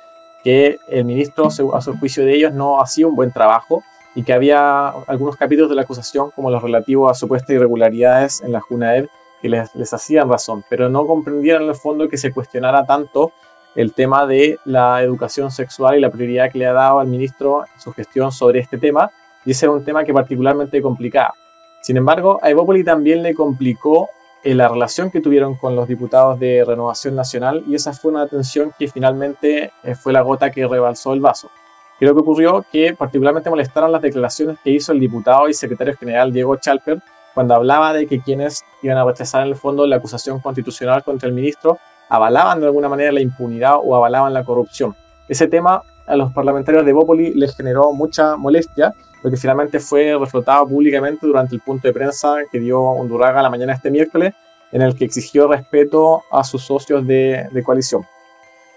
que 0.42 0.78
el 0.88 1.04
ministro, 1.04 1.46
a 1.46 1.80
su 1.80 1.96
juicio 1.98 2.24
de 2.24 2.34
ellos, 2.34 2.52
no 2.52 2.80
hacía 2.80 3.06
un 3.06 3.14
buen 3.14 3.32
trabajo 3.32 3.82
y 4.14 4.22
que 4.22 4.32
había 4.32 4.88
algunos 5.06 5.36
capítulos 5.36 5.70
de 5.70 5.76
la 5.76 5.82
acusación, 5.82 6.30
como 6.30 6.50
los 6.50 6.62
relativos 6.62 7.10
a 7.10 7.14
supuestas 7.14 7.50
irregularidades 7.50 8.42
en 8.42 8.52
la 8.52 8.60
JUNAED, 8.60 9.06
que 9.40 9.48
les, 9.48 9.94
hacían 9.94 10.28
razón, 10.28 10.64
pero 10.68 10.88
no 10.88 11.06
comprendían 11.06 11.62
en 11.62 11.68
el 11.68 11.74
fondo 11.74 12.08
que 12.08 12.16
se 12.16 12.32
cuestionara 12.32 12.84
tanto 12.84 13.32
el 13.74 13.92
tema 13.92 14.26
de 14.26 14.58
la 14.64 15.02
educación 15.02 15.50
sexual 15.50 15.96
y 15.96 16.00
la 16.00 16.10
prioridad 16.10 16.50
que 16.50 16.58
le 16.58 16.66
ha 16.66 16.72
dado 16.72 16.98
al 16.98 17.06
ministro 17.06 17.62
en 17.72 17.80
su 17.80 17.92
gestión 17.92 18.32
sobre 18.32 18.58
este 18.58 18.78
tema, 18.78 19.10
y 19.44 19.52
ese 19.52 19.66
era 19.66 19.72
un 19.72 19.84
tema 19.84 20.02
que 20.02 20.12
particularmente 20.12 20.82
complicaba. 20.82 21.34
Sin 21.80 21.96
embargo, 21.96 22.40
a 22.42 22.50
Evópoli 22.50 22.82
también 22.82 23.22
le 23.22 23.34
complicó 23.34 24.08
eh, 24.44 24.54
la 24.54 24.68
relación 24.68 25.10
que 25.10 25.20
tuvieron 25.20 25.56
con 25.56 25.74
los 25.74 25.88
diputados 25.88 26.38
de 26.38 26.64
Renovación 26.64 27.16
Nacional 27.16 27.64
y 27.66 27.74
esa 27.74 27.92
fue 27.92 28.12
una 28.12 28.28
tensión 28.28 28.72
que 28.78 28.88
finalmente 28.88 29.72
eh, 29.82 29.94
fue 29.94 30.12
la 30.12 30.20
gota 30.22 30.50
que 30.50 30.66
rebalsó 30.66 31.12
el 31.12 31.20
vaso. 31.20 31.50
Creo 31.98 32.14
que 32.14 32.20
ocurrió 32.20 32.64
que 32.70 32.94
particularmente 32.94 33.50
molestaron 33.50 33.90
las 33.90 34.02
declaraciones 34.02 34.58
que 34.62 34.70
hizo 34.70 34.92
el 34.92 35.00
diputado 35.00 35.48
y 35.48 35.54
secretario 35.54 35.96
general 35.96 36.32
Diego 36.32 36.54
Chalper 36.56 37.00
cuando 37.34 37.54
hablaba 37.54 37.92
de 37.92 38.06
que 38.06 38.20
quienes 38.20 38.64
iban 38.82 38.98
a 38.98 39.04
rechazar 39.04 39.42
en 39.42 39.48
el 39.48 39.56
fondo 39.56 39.86
la 39.86 39.96
acusación 39.96 40.40
constitucional 40.40 41.02
contra 41.02 41.28
el 41.28 41.34
ministro 41.34 41.78
avalaban 42.08 42.60
de 42.60 42.66
alguna 42.66 42.88
manera 42.88 43.12
la 43.12 43.20
impunidad 43.20 43.76
o 43.82 43.96
avalaban 43.96 44.32
la 44.32 44.44
corrupción. 44.44 44.94
Ese 45.28 45.48
tema 45.48 45.82
a 46.08 46.16
los 46.16 46.32
parlamentarios 46.32 46.84
de 46.84 46.92
Bópoli 46.92 47.34
les 47.34 47.54
generó 47.56 47.92
mucha 47.92 48.36
molestia 48.36 48.94
lo 49.22 49.30
que 49.30 49.36
finalmente 49.36 49.80
fue 49.80 50.16
reflotado 50.18 50.66
públicamente 50.66 51.26
durante 51.26 51.54
el 51.54 51.60
punto 51.60 51.88
de 51.88 51.94
prensa 51.94 52.36
que 52.50 52.60
dio 52.60 52.80
Honduraga 52.80 53.42
la 53.42 53.50
mañana 53.50 53.72
de 53.72 53.76
este 53.76 53.90
miércoles, 53.90 54.32
en 54.70 54.82
el 54.82 54.94
que 54.94 55.04
exigió 55.04 55.48
respeto 55.48 56.22
a 56.30 56.44
sus 56.44 56.62
socios 56.62 57.06
de, 57.06 57.48
coalición. 57.64 58.06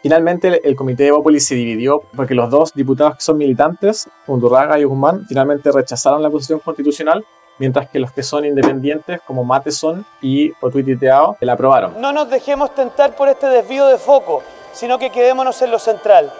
Finalmente, 0.02 0.68
el, 0.68 0.76
comité 0.76 1.04
de 1.04 1.12
Bópoli 1.12 1.40
se 1.40 1.54
dividió 1.54 2.02
porque 2.16 2.34
los 2.34 2.50
dos 2.50 2.74
diputados 2.74 3.18
que 3.18 3.22
son 3.22 3.38
militantes, 3.38 4.10
Undurraga 4.26 4.80
y 4.80 4.84
Guzmán, 4.84 5.26
finalmente 5.28 5.72
rechazaron 5.72 6.24
la 6.24 6.30
acusación 6.30 6.60
constitucional, 6.60 7.24
mientras 7.60 7.88
que 7.90 8.00
los 8.00 8.12
que 8.12 8.24
son 8.24 8.46
independientes, 8.46 9.22
como 9.28 9.44
Mateson 9.44 10.04
y 10.22 10.52
Otuititeao, 10.60 11.38
la 11.40 11.54
aprobaron. 11.54 12.02
No 12.02 12.12
nos 12.12 12.32
dejemos 12.32 12.74
tentar 12.74 13.16
por 13.16 13.30
este 13.30 13.48
desvío 13.48 13.86
de 13.86 14.00
foco, 14.00 14.42
sino 14.74 14.98
que 14.98 15.12
quedémonos 15.12 15.62
en 15.62 15.70
lo 15.70 15.78
central. 15.78 16.32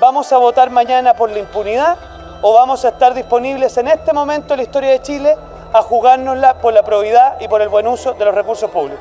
Vamos 0.00 0.32
a 0.32 0.38
votar 0.38 0.70
mañana 0.70 1.14
por 1.14 1.28
la 1.28 1.40
impunidad 1.40 1.96
o 2.40 2.54
vamos 2.54 2.84
a 2.84 2.90
estar 2.90 3.14
disponibles 3.14 3.76
en 3.78 3.88
este 3.88 4.12
momento 4.12 4.54
en 4.54 4.58
la 4.58 4.62
historia 4.62 4.90
de 4.90 5.02
Chile 5.02 5.34
a 5.72 5.82
jugárnosla 5.82 6.60
por 6.60 6.72
la 6.72 6.84
probidad 6.84 7.40
y 7.40 7.48
por 7.48 7.62
el 7.62 7.68
buen 7.68 7.88
uso 7.88 8.14
de 8.14 8.24
los 8.24 8.32
recursos 8.32 8.70
públicos. 8.70 9.00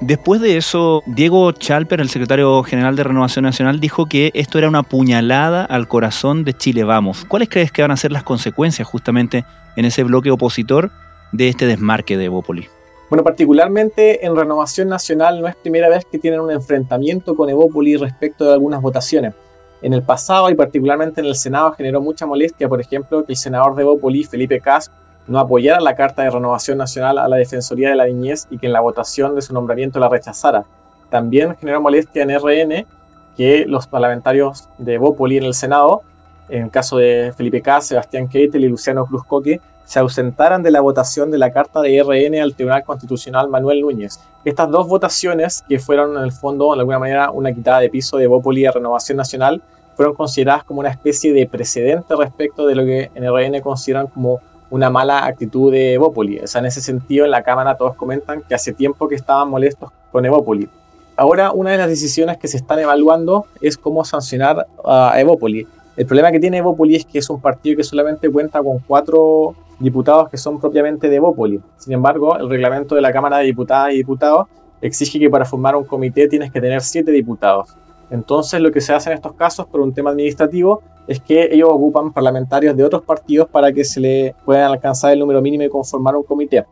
Después 0.00 0.40
de 0.40 0.56
eso, 0.56 1.02
Diego 1.04 1.52
Chalper, 1.52 2.00
el 2.00 2.08
secretario 2.08 2.62
general 2.62 2.96
de 2.96 3.04
Renovación 3.04 3.42
Nacional, 3.42 3.80
dijo 3.80 4.06
que 4.06 4.30
esto 4.32 4.56
era 4.56 4.68
una 4.68 4.82
puñalada 4.82 5.64
al 5.64 5.88
corazón 5.88 6.42
de 6.44 6.54
Chile 6.54 6.84
Vamos. 6.84 7.26
¿Cuáles 7.26 7.50
crees 7.50 7.70
que 7.70 7.82
van 7.82 7.90
a 7.90 7.96
ser 7.98 8.10
las 8.10 8.22
consecuencias 8.22 8.88
justamente 8.88 9.44
en 9.76 9.84
ese 9.84 10.04
bloque 10.04 10.30
opositor 10.30 10.90
de 11.32 11.48
este 11.48 11.66
desmarque 11.66 12.16
de 12.16 12.26
Evópoli? 12.26 12.66
Bueno, 13.10 13.24
particularmente 13.24 14.24
en 14.24 14.34
Renovación 14.34 14.88
Nacional 14.88 15.42
no 15.42 15.48
es 15.48 15.56
primera 15.56 15.90
vez 15.90 16.06
que 16.10 16.18
tienen 16.18 16.40
un 16.40 16.50
enfrentamiento 16.50 17.36
con 17.36 17.50
Evópoli 17.50 17.96
respecto 17.96 18.46
de 18.46 18.54
algunas 18.54 18.80
votaciones. 18.80 19.34
En 19.80 19.92
el 19.92 20.02
pasado 20.02 20.50
y 20.50 20.54
particularmente 20.54 21.20
en 21.20 21.26
el 21.26 21.36
Senado 21.36 21.72
generó 21.72 22.00
mucha 22.00 22.26
molestia, 22.26 22.68
por 22.68 22.80
ejemplo, 22.80 23.24
que 23.24 23.32
el 23.32 23.38
senador 23.38 23.76
de 23.76 23.82
Evópoli, 23.82 24.24
Felipe 24.24 24.60
Cas, 24.60 24.90
no 25.28 25.38
apoyara 25.38 25.80
la 25.80 25.94
Carta 25.94 26.22
de 26.22 26.30
Renovación 26.30 26.78
Nacional 26.78 27.18
a 27.18 27.28
la 27.28 27.36
Defensoría 27.36 27.90
de 27.90 27.94
la 27.94 28.06
Niñez 28.06 28.46
y 28.50 28.58
que 28.58 28.66
en 28.66 28.72
la 28.72 28.80
votación 28.80 29.34
de 29.34 29.42
su 29.42 29.52
nombramiento 29.52 30.00
la 30.00 30.08
rechazara. 30.08 30.64
También 31.10 31.54
generó 31.56 31.80
molestia 31.80 32.22
en 32.22 32.30
RN 32.30 32.86
que 33.36 33.66
los 33.66 33.86
parlamentarios 33.86 34.68
de 34.78 34.98
Bópoli 34.98 35.36
en 35.36 35.44
el 35.44 35.54
Senado, 35.54 36.02
en 36.48 36.64
el 36.64 36.70
caso 36.70 36.96
de 36.96 37.32
Felipe 37.36 37.62
K., 37.62 37.80
Sebastián 37.82 38.26
Keitel 38.26 38.64
y 38.64 38.68
Luciano 38.68 39.06
Cruzcoque, 39.06 39.60
se 39.88 39.98
ausentaran 40.00 40.62
de 40.62 40.70
la 40.70 40.82
votación 40.82 41.30
de 41.30 41.38
la 41.38 41.50
carta 41.50 41.80
de 41.80 42.02
RN 42.02 42.42
al 42.42 42.54
Tribunal 42.54 42.84
Constitucional 42.84 43.48
Manuel 43.48 43.80
Núñez. 43.80 44.20
Estas 44.44 44.70
dos 44.70 44.86
votaciones, 44.86 45.64
que 45.66 45.78
fueron 45.78 46.18
en 46.18 46.24
el 46.24 46.32
fondo 46.32 46.74
de 46.74 46.80
alguna 46.80 46.98
manera 46.98 47.30
una 47.30 47.54
quitada 47.54 47.80
de 47.80 47.88
piso 47.88 48.18
de 48.18 48.26
Bópoli 48.26 48.66
a 48.66 48.70
Renovación 48.70 49.16
Nacional, 49.16 49.62
fueron 49.96 50.14
consideradas 50.14 50.64
como 50.64 50.80
una 50.80 50.90
especie 50.90 51.32
de 51.32 51.46
precedente 51.46 52.14
respecto 52.16 52.66
de 52.66 52.74
lo 52.74 52.84
que 52.84 53.10
en 53.14 53.24
RN 53.34 53.62
consideran 53.62 54.08
como 54.08 54.40
una 54.68 54.90
mala 54.90 55.24
actitud 55.24 55.72
de 55.72 55.94
Evópoli. 55.94 56.38
O 56.40 56.46
sea, 56.46 56.58
en 56.58 56.66
ese 56.66 56.82
sentido, 56.82 57.24
en 57.24 57.30
la 57.30 57.42
Cámara 57.42 57.78
todos 57.78 57.96
comentan 57.96 58.42
que 58.42 58.54
hace 58.54 58.74
tiempo 58.74 59.08
que 59.08 59.14
estaban 59.14 59.48
molestos 59.48 59.90
con 60.12 60.26
Evópoli. 60.26 60.68
Ahora, 61.16 61.52
una 61.52 61.70
de 61.70 61.78
las 61.78 61.88
decisiones 61.88 62.36
que 62.36 62.46
se 62.46 62.58
están 62.58 62.78
evaluando 62.78 63.46
es 63.62 63.78
cómo 63.78 64.04
sancionar 64.04 64.66
a 64.84 65.18
Evópoli. 65.18 65.66
El 65.96 66.04
problema 66.04 66.30
que 66.30 66.40
tiene 66.40 66.58
Evópoli 66.58 66.96
es 66.96 67.06
que 67.06 67.20
es 67.20 67.30
un 67.30 67.40
partido 67.40 67.78
que 67.78 67.84
solamente 67.84 68.30
cuenta 68.30 68.62
con 68.62 68.80
cuatro 68.80 69.54
diputados 69.78 70.28
que 70.28 70.36
son 70.36 70.58
propiamente 70.58 71.08
de 71.08 71.16
Evópoli. 71.16 71.60
Sin 71.76 71.92
embargo, 71.92 72.36
el 72.36 72.48
reglamento 72.48 72.94
de 72.94 73.00
la 73.00 73.12
Cámara 73.12 73.38
de 73.38 73.44
Diputadas 73.44 73.92
y 73.92 73.98
Diputados 73.98 74.46
exige 74.80 75.18
que 75.18 75.30
para 75.30 75.44
formar 75.44 75.76
un 75.76 75.84
comité 75.84 76.28
tienes 76.28 76.50
que 76.50 76.60
tener 76.60 76.80
siete 76.80 77.10
diputados. 77.10 77.76
Entonces, 78.10 78.60
lo 78.60 78.72
que 78.72 78.80
se 78.80 78.92
hace 78.92 79.10
en 79.10 79.16
estos 79.16 79.34
casos, 79.34 79.66
por 79.66 79.80
un 79.80 79.92
tema 79.92 80.10
administrativo, 80.10 80.82
es 81.06 81.20
que 81.20 81.48
ellos 81.52 81.68
ocupan 81.70 82.12
parlamentarios 82.12 82.76
de 82.76 82.84
otros 82.84 83.02
partidos 83.02 83.48
para 83.48 83.72
que 83.72 83.84
se 83.84 84.00
le 84.00 84.34
puedan 84.44 84.70
alcanzar 84.70 85.12
el 85.12 85.18
número 85.18 85.40
mínimo 85.42 85.64
y 85.64 85.68
conformar 85.68 86.16
un 86.16 86.22
comité. 86.22 86.64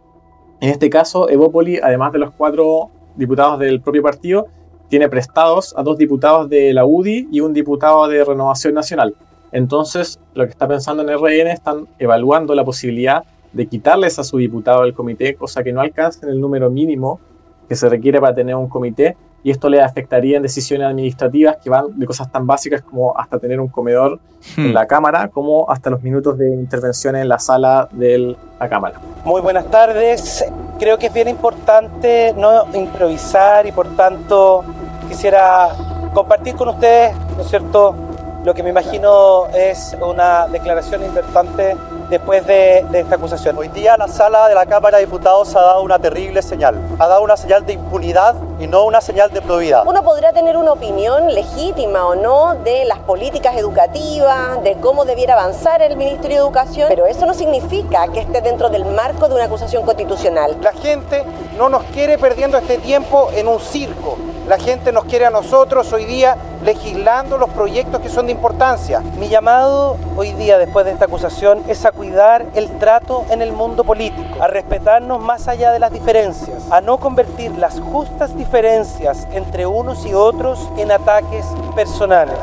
En 0.61 0.71
este 0.71 0.89
caso, 0.89 1.29
Evópoli, 1.29 1.79
además 1.83 2.13
de 2.13 2.19
los 2.19 2.31
cuatro 2.33 2.91
diputados 3.15 3.59
del 3.59 3.81
propio 3.81 4.03
partido, 4.03 4.47
tiene 4.89 5.09
prestados 5.09 5.75
a 5.77 5.83
dos 5.83 5.99
diputados 5.99 6.49
de 6.49 6.73
la 6.73 6.87
UDI 6.87 7.29
y 7.31 7.41
un 7.41 7.53
diputado 7.53 8.07
de 8.09 8.25
Renovación 8.25 8.75
Nacional. 8.75 9.15
Entonces, 9.57 10.21
lo 10.35 10.45
que 10.45 10.51
está 10.51 10.69
pensando 10.69 11.03
en 11.03 11.09
RN 11.09 11.51
están 11.51 11.89
evaluando 11.99 12.55
la 12.55 12.63
posibilidad 12.63 13.25
de 13.55 13.67
quitarles 13.67 14.19
a 14.19 14.25
su 14.25 14.37
diputado 14.37 14.83
del 14.83 14.93
comité, 14.93 15.35
cosa 15.35 15.65
que 15.65 15.73
no 15.73 15.81
alcancen 15.81 16.29
el 16.29 16.39
número 16.39 16.69
mínimo 16.69 17.21
que 17.67 17.75
se 17.75 17.89
requiere 17.89 18.21
para 18.21 18.35
tener 18.35 18.55
un 18.55 18.69
comité 18.69 19.17
y 19.43 19.51
esto 19.51 19.71
le 19.71 19.81
afectaría 19.81 20.37
en 20.37 20.43
decisiones 20.43 20.87
administrativas 20.87 21.57
que 21.57 21.71
van 21.71 21.99
de 21.99 22.05
cosas 22.05 22.31
tan 22.31 22.47
básicas 22.47 22.83
como 22.83 23.19
hasta 23.19 23.39
tener 23.39 23.59
un 23.59 23.69
comedor 23.69 24.21
en 24.59 24.73
hmm. 24.73 24.75
la 24.75 24.87
Cámara, 24.87 25.29
como 25.29 25.71
hasta 25.71 25.89
los 25.89 26.03
minutos 26.03 26.37
de 26.37 26.53
intervención 26.53 27.17
en 27.17 27.27
la 27.27 27.39
sala 27.39 27.89
de 27.93 28.37
la 28.61 28.69
Cámara. 28.69 29.01
Muy 29.25 29.41
buenas 29.41 29.71
tardes. 29.71 30.45
Creo 30.79 30.99
que 30.99 31.07
es 31.07 31.15
bien 31.15 31.29
importante 31.29 32.35
no 32.37 32.67
improvisar 32.75 33.67
y 33.67 33.73
por 33.73 33.89
tanto 33.97 34.65
quisiera 35.09 35.69
compartir 36.13 36.57
con 36.57 36.69
ustedes, 36.69 37.17
¿no 37.37 37.43
es 37.43 37.49
cierto?, 37.49 38.06
lo 38.47 38.55
que 38.55 38.63
me 38.63 38.71
imagino 38.71 39.49
es 39.53 39.97
una 40.01 40.47
declaración 40.47 41.05
importante 41.05 41.77
después 42.09 42.47
de, 42.47 42.87
esta 42.93 43.17
acusación. 43.17 43.59
Hoy 43.59 43.67
día 43.67 43.97
la 43.97 44.07
sala 44.07 44.47
de 44.47 44.55
la 44.55 44.67
Cámara 44.67 44.99
de 44.99 45.05
Diputados 45.05 45.57
ha 45.57 45.63
dado 45.63 45.83
una 45.83 45.99
terrible 45.99 46.41
señal. 46.43 46.81
Ha 47.01 47.09
dado 47.09 47.23
una 47.23 47.37
señal 47.37 47.67
de 47.67 47.73
impunidad 47.73 48.37
y 48.61 48.69
no 48.69 48.85
una 48.85 49.01
señal 49.01 49.33
de 49.33 49.43
probidad. 49.43 49.83
Uno 49.85 50.01
podrá 50.05 50.33
tener 50.33 50.57
una 50.57 50.71
opinión 50.71 51.35
legítima 51.35 52.07
o 52.07 52.15
no 52.15 52.55
de 52.63 52.85
las 52.85 53.01
políticas 53.01 53.57
educativas, 53.57 54.63
de 54.63 54.75
cómo 54.75 55.05
debiera 55.05 55.35
avanzar 55.35 55.83
el 55.83 55.97
Ministerio 55.97 56.37
de 56.37 56.43
Educación, 56.45 56.87
pero 56.89 57.07
eso 57.07 57.27
no 57.27 57.35
significa 57.35 58.07
que 58.13 58.21
esté 58.21 58.43
dentro 58.43 58.69
del 58.69 58.85
marco 58.85 59.27
de 59.29 59.35
una 59.35 59.47
acusación 59.47 59.85
constitucional. 59.85 60.57
La 60.63 60.73
gente 60.73 61.25
no 61.59 61.69
nos 61.69 61.83
quiere 61.87 62.17
perdiendo 62.17 62.59
este 62.59 62.79
tiempo 62.79 63.29
en 63.35 63.49
un 63.49 63.59
circo. 63.59 64.17
La 64.47 64.57
gente 64.57 64.93
nos 64.93 65.07
quiere 65.07 65.27
a 65.27 65.31
nosotros 65.31 65.93
hoy 65.93 66.05
día 66.05 66.37
legislando 66.67 67.39
los 67.39 67.49
proyectos 67.51 68.01
que 68.01 68.09
son 68.09 68.27
de 68.27 68.33
importancia. 68.33 69.01
Mi 69.19 69.29
llamado 69.29 69.97
hoy 70.17 70.33
día, 70.33 70.59
después 70.59 70.85
de 70.85 70.93
esta 70.93 71.05
acusación, 71.05 71.63
es 71.69 71.85
a 71.87 71.93
cuidar 71.93 72.45
el 72.55 72.69
trato 72.79 73.25
en 73.31 73.41
el 73.41 73.53
mundo 73.53 73.85
político, 73.85 74.43
a 74.43 74.49
respetarnos 74.49 75.21
más 75.21 75.47
allá 75.47 75.71
de 75.71 75.79
las 75.79 75.93
diferencias, 75.93 76.71
a 76.71 76.81
no 76.81 76.99
convertir 76.99 77.53
las 77.53 77.79
justas 77.79 78.37
diferencias 78.37 79.29
entre 79.33 79.65
unos 79.65 80.05
y 80.05 80.13
otros 80.13 80.69
en 80.77 80.91
ataques 80.91 81.47
personales. 81.77 82.37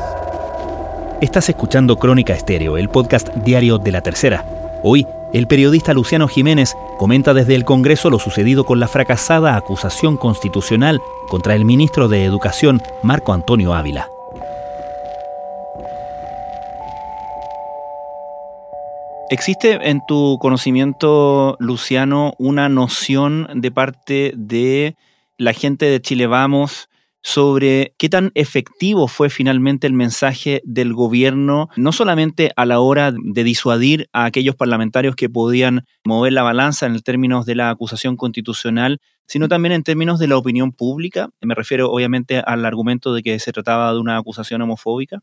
Estás 1.19 1.49
escuchando 1.49 1.97
Crónica 1.97 2.33
Estéreo, 2.33 2.77
el 2.77 2.89
podcast 2.89 3.27
diario 3.35 3.77
de 3.77 3.91
la 3.91 4.01
tercera. 4.01 4.45
Hoy, 4.83 5.05
el 5.33 5.47
periodista 5.47 5.93
Luciano 5.93 6.27
Jiménez 6.27 6.75
comenta 6.97 7.33
desde 7.33 7.55
el 7.55 7.65
Congreso 7.65 8.11
lo 8.11 8.19
sucedido 8.19 8.65
con 8.65 8.79
la 8.79 8.87
fracasada 8.87 9.55
acusación 9.55 10.15
constitucional 10.15 11.01
contra 11.27 11.55
el 11.55 11.65
ministro 11.65 12.07
de 12.07 12.23
Educación, 12.23 12.81
Marco 13.01 13.33
Antonio 13.33 13.73
Ávila. 13.73 14.07
¿Existe 19.31 19.89
en 19.89 20.05
tu 20.07 20.37
conocimiento, 20.39 21.55
Luciano, 21.59 22.35
una 22.37 22.69
noción 22.69 23.47
de 23.55 23.71
parte 23.71 24.33
de 24.35 24.95
la 25.37 25.53
gente 25.53 25.87
de 25.87 25.99
Chile 25.99 26.27
Vamos 26.27 26.89
sobre 27.23 27.95
qué 27.97 28.09
tan 28.09 28.31
efectivo 28.35 29.07
fue 29.07 29.29
finalmente 29.29 29.87
el 29.87 29.93
mensaje 29.93 30.61
del 30.65 30.93
gobierno, 30.93 31.69
no 31.77 31.93
solamente 31.93 32.51
a 32.57 32.65
la 32.65 32.81
hora 32.81 33.13
de 33.17 33.43
disuadir 33.43 34.09
a 34.11 34.25
aquellos 34.25 34.55
parlamentarios 34.55 35.15
que 35.15 35.29
podían 35.29 35.85
mover 36.03 36.33
la 36.33 36.43
balanza 36.43 36.85
en 36.85 36.99
términos 37.01 37.45
de 37.45 37.55
la 37.55 37.69
acusación 37.69 38.17
constitucional, 38.17 38.99
sino 39.25 39.47
también 39.47 39.71
en 39.71 39.83
términos 39.83 40.19
de 40.19 40.27
la 40.27 40.37
opinión 40.37 40.73
pública. 40.73 41.29
Me 41.41 41.55
refiero 41.55 41.89
obviamente 41.89 42.39
al 42.39 42.65
argumento 42.65 43.13
de 43.13 43.23
que 43.23 43.39
se 43.39 43.53
trataba 43.53 43.93
de 43.93 43.99
una 43.99 44.17
acusación 44.17 44.61
homofóbica. 44.61 45.19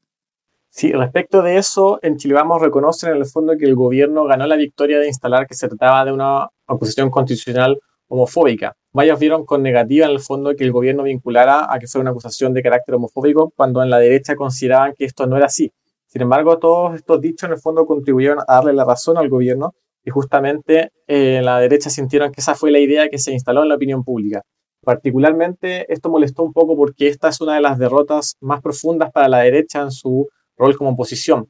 Sí, 0.71 0.92
respecto 0.92 1.42
de 1.42 1.59
eso, 1.59 1.99
en 2.00 2.16
Chile 2.16 2.35
Vamos 2.35 2.62
reconocen 2.62 3.11
en 3.11 3.16
el 3.16 3.26
fondo 3.26 3.57
que 3.59 3.66
el 3.66 3.75
gobierno 3.75 4.25
ganó 4.25 4.47
la 4.47 4.57
victoria 4.57 5.00
de 5.00 5.09
instalar 5.09 5.47
que 5.47 5.54
se 5.54 5.69
trataba 5.69 6.04
de 6.04 6.12
una 6.12 6.49
acusación 6.66 7.11
constitucional 7.11 7.78
homofóbica. 8.09 8.75
Varios 8.92 9.20
vieron 9.20 9.44
con 9.44 9.62
negativa 9.62 10.06
en 10.06 10.12
el 10.12 10.20
fondo 10.20 10.54
que 10.56 10.64
el 10.64 10.73
gobierno 10.73 11.04
vinculara 11.04 11.73
a 11.73 11.78
que 11.78 11.87
fuera 11.87 12.02
una 12.02 12.11
acusación 12.11 12.52
de 12.52 12.62
carácter 12.62 12.97
homofóbico, 12.97 13.52
cuando 13.56 13.82
en 13.82 13.90
la 13.90 13.99
derecha 13.99 14.35
consideraban 14.35 14.94
que 14.99 15.04
esto 15.04 15.26
no 15.26 15.37
era 15.37 15.47
así. 15.47 15.73
Sin 16.06 16.23
embargo, 16.23 16.59
todos 16.59 16.97
estos 16.97 17.20
dichos 17.20 17.49
en 17.49 17.52
el 17.52 17.61
fondo 17.61 17.87
contribuyeron 17.87 18.40
a 18.40 18.54
darle 18.54 18.73
la 18.73 18.85
razón 18.85 19.16
al 19.16 19.28
gobierno 19.28 19.75
y 20.04 20.11
justamente 20.11 20.90
en 21.06 21.37
eh, 21.38 21.42
la 21.42 21.61
derecha 21.61 21.88
sintieron 21.88 22.32
que 22.32 22.40
esa 22.40 22.56
fue 22.56 22.73
la 22.73 22.80
idea 22.80 23.09
que 23.09 23.18
se 23.18 23.32
instaló 23.32 23.62
en 23.62 23.68
la 23.68 23.76
opinión 23.76 24.02
pública. 24.02 24.42
Particularmente 24.82 25.92
esto 25.92 26.09
molestó 26.09 26.42
un 26.42 26.52
poco 26.52 26.76
porque 26.76 27.06
esta 27.06 27.28
es 27.28 27.40
una 27.40 27.54
de 27.54 27.61
las 27.61 27.78
derrotas 27.78 28.37
más 28.40 28.61
profundas 28.61 29.12
para 29.12 29.28
la 29.28 29.38
derecha 29.38 29.82
en 29.82 29.92
su 29.92 30.28
rol 30.56 30.76
como 30.76 30.90
oposición. 30.90 31.49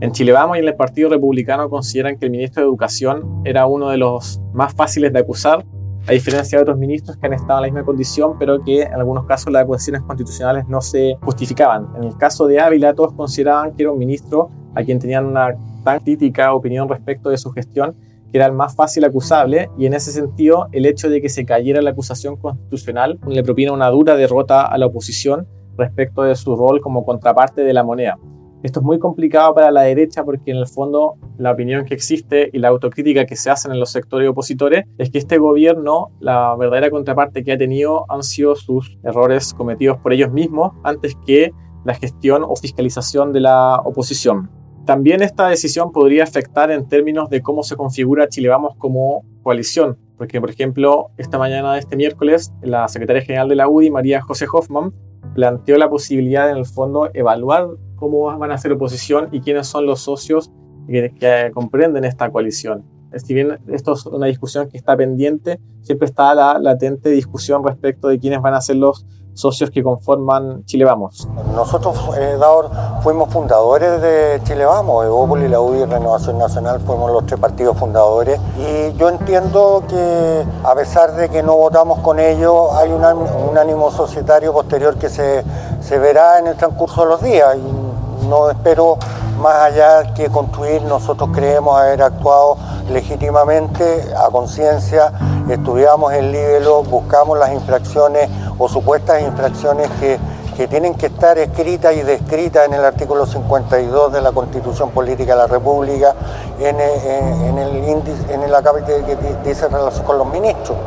En 0.00 0.12
Chile 0.12 0.32
Vamos 0.32 0.56
y 0.56 0.60
en 0.60 0.68
el 0.68 0.76
Partido 0.76 1.08
Republicano 1.08 1.70
consideran 1.70 2.18
que 2.18 2.26
el 2.26 2.32
ministro 2.32 2.62
de 2.62 2.68
Educación 2.68 3.40
era 3.44 3.66
uno 3.66 3.88
de 3.88 3.96
los 3.96 4.40
más 4.52 4.74
fáciles 4.74 5.12
de 5.12 5.20
acusar, 5.20 5.64
a 6.06 6.12
diferencia 6.12 6.58
de 6.58 6.62
otros 6.62 6.76
ministros 6.76 7.16
que 7.16 7.26
han 7.26 7.32
estado 7.32 7.60
en 7.60 7.62
la 7.62 7.66
misma 7.66 7.84
condición, 7.84 8.38
pero 8.38 8.62
que 8.62 8.82
en 8.82 8.94
algunos 8.94 9.24
casos 9.24 9.52
las 9.52 9.62
acusaciones 9.62 10.02
constitucionales 10.02 10.68
no 10.68 10.80
se 10.80 11.16
justificaban. 11.22 11.88
En 11.96 12.04
el 12.04 12.16
caso 12.18 12.46
de 12.46 12.60
Ávila, 12.60 12.92
todos 12.94 13.14
consideraban 13.14 13.74
que 13.74 13.84
era 13.84 13.92
un 13.92 13.98
ministro 13.98 14.50
a 14.74 14.82
quien 14.82 14.98
tenían 14.98 15.24
una 15.24 15.56
tan 15.82 16.00
crítica 16.00 16.52
opinión 16.52 16.88
respecto 16.88 17.30
de 17.30 17.38
su 17.38 17.50
gestión, 17.52 17.94
que 18.30 18.38
era 18.38 18.46
el 18.46 18.52
más 18.52 18.74
fácil 18.74 19.04
acusable, 19.04 19.70
y 19.78 19.86
en 19.86 19.94
ese 19.94 20.12
sentido, 20.12 20.68
el 20.72 20.84
hecho 20.84 21.08
de 21.08 21.22
que 21.22 21.28
se 21.28 21.46
cayera 21.46 21.80
la 21.80 21.90
acusación 21.90 22.36
constitucional 22.36 23.18
le 23.26 23.42
propina 23.42 23.72
una 23.72 23.88
dura 23.88 24.14
derrota 24.16 24.66
a 24.66 24.76
la 24.76 24.86
oposición 24.86 25.46
respecto 25.78 26.22
de 26.22 26.36
su 26.36 26.54
rol 26.54 26.80
como 26.80 27.04
contraparte 27.04 27.62
de 27.62 27.72
la 27.72 27.82
moneda. 27.82 28.18
Esto 28.64 28.80
es 28.80 28.86
muy 28.86 28.98
complicado 28.98 29.54
para 29.54 29.70
la 29.70 29.82
derecha 29.82 30.24
porque 30.24 30.50
en 30.50 30.56
el 30.56 30.66
fondo 30.66 31.16
la 31.36 31.52
opinión 31.52 31.84
que 31.84 31.92
existe 31.92 32.48
y 32.50 32.58
la 32.58 32.68
autocrítica 32.68 33.26
que 33.26 33.36
se 33.36 33.50
hacen 33.50 33.72
en 33.72 33.78
los 33.78 33.90
sectores 33.92 34.26
opositores 34.26 34.86
es 34.96 35.10
que 35.10 35.18
este 35.18 35.36
gobierno, 35.36 36.12
la 36.18 36.56
verdadera 36.56 36.90
contraparte 36.90 37.44
que 37.44 37.52
ha 37.52 37.58
tenido 37.58 38.10
han 38.10 38.22
sido 38.22 38.56
sus 38.56 38.96
errores 39.04 39.52
cometidos 39.52 39.98
por 39.98 40.14
ellos 40.14 40.32
mismos 40.32 40.72
antes 40.82 41.14
que 41.26 41.52
la 41.84 41.92
gestión 41.92 42.42
o 42.42 42.56
fiscalización 42.56 43.34
de 43.34 43.40
la 43.40 43.82
oposición. 43.84 44.50
También 44.86 45.20
esta 45.20 45.48
decisión 45.48 45.92
podría 45.92 46.24
afectar 46.24 46.70
en 46.70 46.88
términos 46.88 47.28
de 47.28 47.42
cómo 47.42 47.64
se 47.64 47.76
configura 47.76 48.30
Chile 48.30 48.48
Vamos 48.48 48.76
como 48.78 49.26
coalición, 49.42 49.98
porque 50.16 50.40
por 50.40 50.48
ejemplo, 50.48 51.10
esta 51.18 51.36
mañana 51.36 51.74
de 51.74 51.80
este 51.80 51.96
miércoles, 51.96 52.50
la 52.62 52.88
secretaria 52.88 53.20
general 53.20 53.50
de 53.50 53.56
la 53.56 53.68
UDI, 53.68 53.90
María 53.90 54.22
José 54.22 54.46
Hoffman, 54.50 54.94
planteó 55.34 55.76
la 55.76 55.90
posibilidad 55.90 56.48
en 56.48 56.56
el 56.56 56.64
fondo 56.64 57.10
evaluar 57.12 57.68
cómo 58.04 58.36
van 58.38 58.50
a 58.50 58.58
ser 58.58 58.72
oposición 58.72 59.28
y 59.32 59.40
quiénes 59.40 59.66
son 59.66 59.86
los 59.86 60.00
socios 60.00 60.50
que, 60.86 61.50
comprenden 61.54 62.04
esta 62.04 62.30
coalición. 62.30 62.84
Si 63.16 63.32
bien 63.32 63.58
esto 63.68 63.92
es 63.94 64.04
una 64.06 64.26
discusión 64.26 64.68
que 64.68 64.76
está 64.76 64.96
pendiente, 64.96 65.60
siempre 65.82 66.06
está 66.06 66.34
la 66.34 66.58
latente 66.58 67.08
discusión 67.10 67.64
respecto 67.64 68.08
de 68.08 68.18
quiénes 68.18 68.42
van 68.42 68.54
a 68.54 68.60
ser 68.60 68.76
los 68.76 69.06
socios 69.34 69.70
que 69.70 69.82
conforman 69.82 70.64
Chile 70.64 70.84
Vamos. 70.84 71.28
Nosotros, 71.54 71.96
eh, 72.18 72.36
Daor, 72.38 72.70
fuimos 73.02 73.32
fundadores 73.32 74.00
de 74.00 74.40
Chile 74.44 74.64
Vamos, 74.64 75.04
Evópolis, 75.06 75.50
la 75.50 75.60
UDI 75.60 75.82
y 75.82 75.84
Renovación 75.86 76.38
Nacional, 76.38 76.80
fuimos 76.80 77.10
los 77.10 77.26
tres 77.26 77.40
partidos 77.40 77.76
fundadores 77.76 78.38
y 78.58 78.96
yo 78.96 79.08
entiendo 79.08 79.82
que 79.88 80.44
a 80.62 80.74
pesar 80.74 81.16
de 81.16 81.28
que 81.28 81.42
no 81.42 81.56
votamos 81.56 82.00
con 82.00 82.20
ellos, 82.20 82.72
hay 82.74 82.90
un, 82.90 83.02
un 83.04 83.58
ánimo 83.58 83.90
societario 83.90 84.52
posterior 84.52 84.96
que 84.96 85.08
se, 85.08 85.42
se 85.80 85.98
verá 85.98 86.38
en 86.38 86.48
el 86.48 86.56
transcurso 86.56 87.02
de 87.02 87.08
los 87.08 87.22
días 87.22 87.56
y 87.56 87.83
no 88.24 88.50
espero 88.50 88.98
más 89.40 89.72
allá 89.72 90.14
que 90.14 90.28
construir, 90.28 90.82
nosotros 90.82 91.30
creemos 91.32 91.78
haber 91.78 92.02
actuado 92.02 92.56
legítimamente, 92.90 94.04
a 94.16 94.30
conciencia, 94.30 95.12
estudiamos 95.48 96.12
el 96.12 96.32
libelo, 96.32 96.82
buscamos 96.82 97.38
las 97.38 97.52
infracciones 97.52 98.30
o 98.58 98.68
supuestas 98.68 99.22
infracciones 99.22 99.88
que, 100.00 100.18
que 100.56 100.68
tienen 100.68 100.94
que 100.94 101.06
estar 101.06 101.36
escritas 101.38 101.94
y 101.96 102.02
descritas 102.02 102.66
en 102.66 102.74
el 102.74 102.84
artículo 102.84 103.26
52 103.26 104.12
de 104.12 104.20
la 104.20 104.32
Constitución 104.32 104.90
Política 104.90 105.32
de 105.32 105.38
la 105.38 105.46
República, 105.46 106.14
en, 106.60 106.80
en, 106.80 107.58
el 107.58 107.88
índice, 107.88 108.32
en 108.32 108.42
el 108.42 108.54
acápite 108.54 109.04
que 109.04 109.16
dice 109.48 109.68
relación 109.68 110.04
con 110.04 110.18
los 110.18 110.26
ministros. 110.28 110.78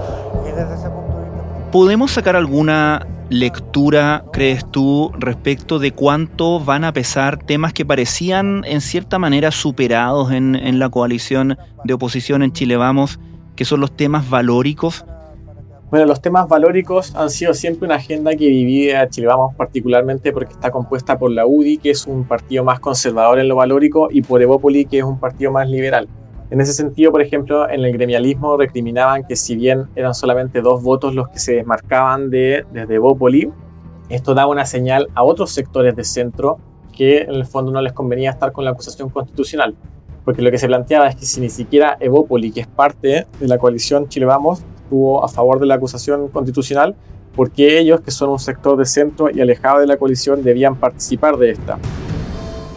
Y 0.47 0.51
desde 0.51 0.75
ese 0.75 0.89
punto 0.89 1.17
de 1.17 1.23
vista... 1.25 1.71
¿Podemos 1.71 2.11
sacar 2.11 2.35
alguna 2.35 3.05
lectura 3.29 4.23
crees 4.31 4.69
tú 4.71 5.11
respecto 5.17 5.79
de 5.79 5.91
cuánto 5.91 6.59
van 6.59 6.83
a 6.83 6.93
pesar 6.93 7.37
temas 7.37 7.73
que 7.73 7.85
parecían 7.85 8.63
en 8.65 8.81
cierta 8.81 9.19
manera 9.19 9.51
superados 9.51 10.31
en, 10.31 10.55
en 10.55 10.79
la 10.79 10.89
coalición 10.89 11.57
de 11.83 11.93
oposición 11.93 12.43
en 12.43 12.53
Chile 12.53 12.77
Vamos, 12.77 13.19
que 13.55 13.65
son 13.65 13.81
los 13.81 13.95
temas 13.95 14.29
valóricos? 14.29 15.05
Bueno, 15.89 16.05
los 16.05 16.21
temas 16.21 16.49
valóricos 16.49 17.15
han 17.15 17.29
sido 17.29 17.53
siempre 17.53 17.85
una 17.85 17.95
agenda 17.95 18.31
que 18.31 18.45
divide 18.45 18.97
a 18.97 19.07
Chile 19.07 19.27
Vamos 19.27 19.55
particularmente 19.55 20.33
porque 20.33 20.51
está 20.51 20.69
compuesta 20.69 21.17
por 21.17 21.31
la 21.31 21.45
UDI, 21.45 21.77
que 21.77 21.91
es 21.91 22.05
un 22.05 22.25
partido 22.25 22.65
más 22.65 22.81
conservador 22.81 23.39
en 23.39 23.47
lo 23.47 23.55
valórico, 23.55 24.09
y 24.11 24.21
por 24.21 24.41
Evópoli, 24.41 24.83
que 24.83 24.97
es 24.97 25.05
un 25.05 25.17
partido 25.17 25.51
más 25.51 25.69
liberal. 25.69 26.09
En 26.49 26.61
ese 26.61 26.73
sentido, 26.73 27.11
por 27.11 27.21
ejemplo, 27.21 27.69
en 27.69 27.83
el 27.83 27.91
gremialismo 27.91 28.55
recriminaban 28.55 29.25
que 29.25 29.35
si 29.35 29.55
bien 29.55 29.87
eran 29.95 30.13
solamente 30.13 30.61
dos 30.61 30.81
votos 30.81 31.13
los 31.13 31.27
que 31.27 31.39
se 31.39 31.55
desmarcaban 31.55 32.29
de, 32.29 32.65
desde 32.71 32.99
Bópoli, 32.99 33.51
esto 34.07 34.33
daba 34.33 34.49
una 34.49 34.65
señal 34.65 35.09
a 35.13 35.23
otros 35.23 35.51
sectores 35.51 35.93
de 35.95 36.05
centro 36.05 36.59
que 36.95 37.23
en 37.23 37.33
el 37.33 37.45
fondo 37.45 37.71
no 37.71 37.81
les 37.81 37.91
convenía 37.91 38.29
estar 38.29 38.53
con 38.53 38.63
la 38.63 38.71
acusación 38.71 39.09
constitucional. 39.09 39.75
Porque 40.23 40.41
lo 40.41 40.49
que 40.49 40.57
se 40.57 40.67
planteaba 40.67 41.07
es 41.09 41.15
que 41.17 41.25
si 41.25 41.41
ni 41.41 41.49
siquiera 41.49 41.97
Evópoli, 41.99 42.51
que 42.51 42.61
es 42.61 42.67
parte 42.67 43.27
de 43.39 43.47
la 43.47 43.57
coalición 43.57 44.07
Chile 44.07 44.25
Vamos, 44.25 44.63
estuvo 44.83 45.23
a 45.23 45.27
favor 45.27 45.59
de 45.59 45.65
la 45.65 45.75
acusación 45.75 46.29
constitucional, 46.29 46.95
porque 47.35 47.77
ellos, 47.77 47.99
que 47.99 48.11
son 48.11 48.29
un 48.29 48.39
sector 48.39 48.77
de 48.77 48.85
centro 48.85 49.29
y 49.29 49.41
alejado 49.41 49.79
de 49.79 49.87
la 49.87 49.97
coalición, 49.97 50.43
debían 50.43 50.77
participar 50.77 51.37
de 51.37 51.51
esta. 51.51 51.77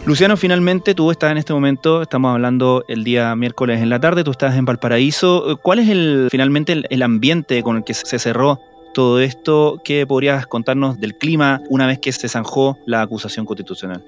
Luciano, 0.03 0.35
finalmente 0.35 0.95
tú 0.95 1.11
estás 1.11 1.31
en 1.31 1.37
este 1.37 1.53
momento, 1.53 2.01
estamos 2.01 2.33
hablando 2.33 2.83
el 2.87 3.03
día 3.03 3.35
miércoles 3.35 3.81
en 3.81 3.91
la 3.91 3.99
tarde, 3.99 4.23
tú 4.23 4.31
estás 4.31 4.55
en 4.55 4.65
Valparaíso. 4.65 5.59
¿Cuál 5.61 5.77
es 5.77 5.89
el, 5.89 6.27
finalmente 6.31 6.81
el, 6.89 7.01
ambiente 7.03 7.61
con 7.61 7.77
el 7.77 7.83
que 7.83 7.93
se 7.93 8.17
cerró 8.17 8.59
todo 8.95 9.19
esto? 9.19 9.79
¿Qué 9.83 10.07
podrías 10.07 10.47
contarnos 10.47 10.99
del 10.99 11.15
clima 11.15 11.61
una 11.69 11.85
vez 11.85 11.99
que 11.99 12.11
se 12.11 12.27
zanjó 12.27 12.79
la 12.87 13.03
acusación 13.03 13.45
constitucional? 13.45 14.03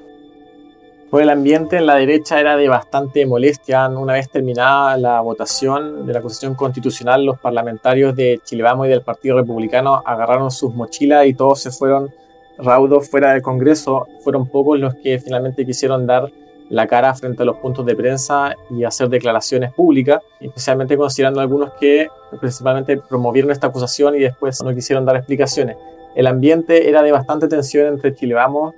Pues 1.11 1.21
el 1.21 1.29
ambiente 1.29 1.77
en 1.77 1.85
la 1.85 1.93
derecha 1.93 2.39
era 2.39 2.57
de 2.57 2.67
bastante 2.67 3.23
molestia. 3.27 3.87
Una 3.87 4.13
vez 4.13 4.31
terminada 4.31 4.97
la 4.97 5.21
votación 5.21 6.07
de 6.07 6.13
la 6.13 6.19
acusación 6.19 6.55
constitucional, 6.55 7.23
los 7.23 7.37
parlamentarios 7.37 8.15
de 8.15 8.41
Chile 8.43 8.63
Vamos 8.63 8.87
y 8.87 8.89
del 8.89 9.03
Partido 9.03 9.37
Republicano 9.37 10.01
agarraron 10.03 10.49
sus 10.49 10.73
mochilas 10.73 11.27
y 11.27 11.35
todos 11.35 11.61
se 11.61 11.69
fueron 11.69 12.11
raudos 12.57 13.09
fuera 13.09 13.33
del 13.33 13.41
Congreso, 13.41 14.07
fueron 14.23 14.47
pocos 14.47 14.79
los 14.79 14.95
que 14.95 15.19
finalmente 15.19 15.65
quisieron 15.65 16.05
dar 16.05 16.31
la 16.69 16.87
cara 16.87 17.13
frente 17.13 17.43
a 17.43 17.45
los 17.45 17.57
puntos 17.57 17.85
de 17.85 17.95
prensa 17.95 18.55
y 18.69 18.83
hacer 18.83 19.09
declaraciones 19.09 19.71
públicas, 19.73 20.21
especialmente 20.39 20.97
considerando 20.97 21.41
algunos 21.41 21.73
que 21.79 22.07
principalmente 22.39 22.97
promovieron 22.97 23.51
esta 23.51 23.67
acusación 23.67 24.15
y 24.15 24.19
después 24.19 24.61
no 24.63 24.73
quisieron 24.73 25.05
dar 25.05 25.15
explicaciones. 25.17 25.77
El 26.15 26.27
ambiente 26.27 26.89
era 26.89 27.01
de 27.01 27.11
bastante 27.11 27.47
tensión 27.47 27.87
entre 27.87 28.15
Chile 28.15 28.35
Vamos, 28.35 28.75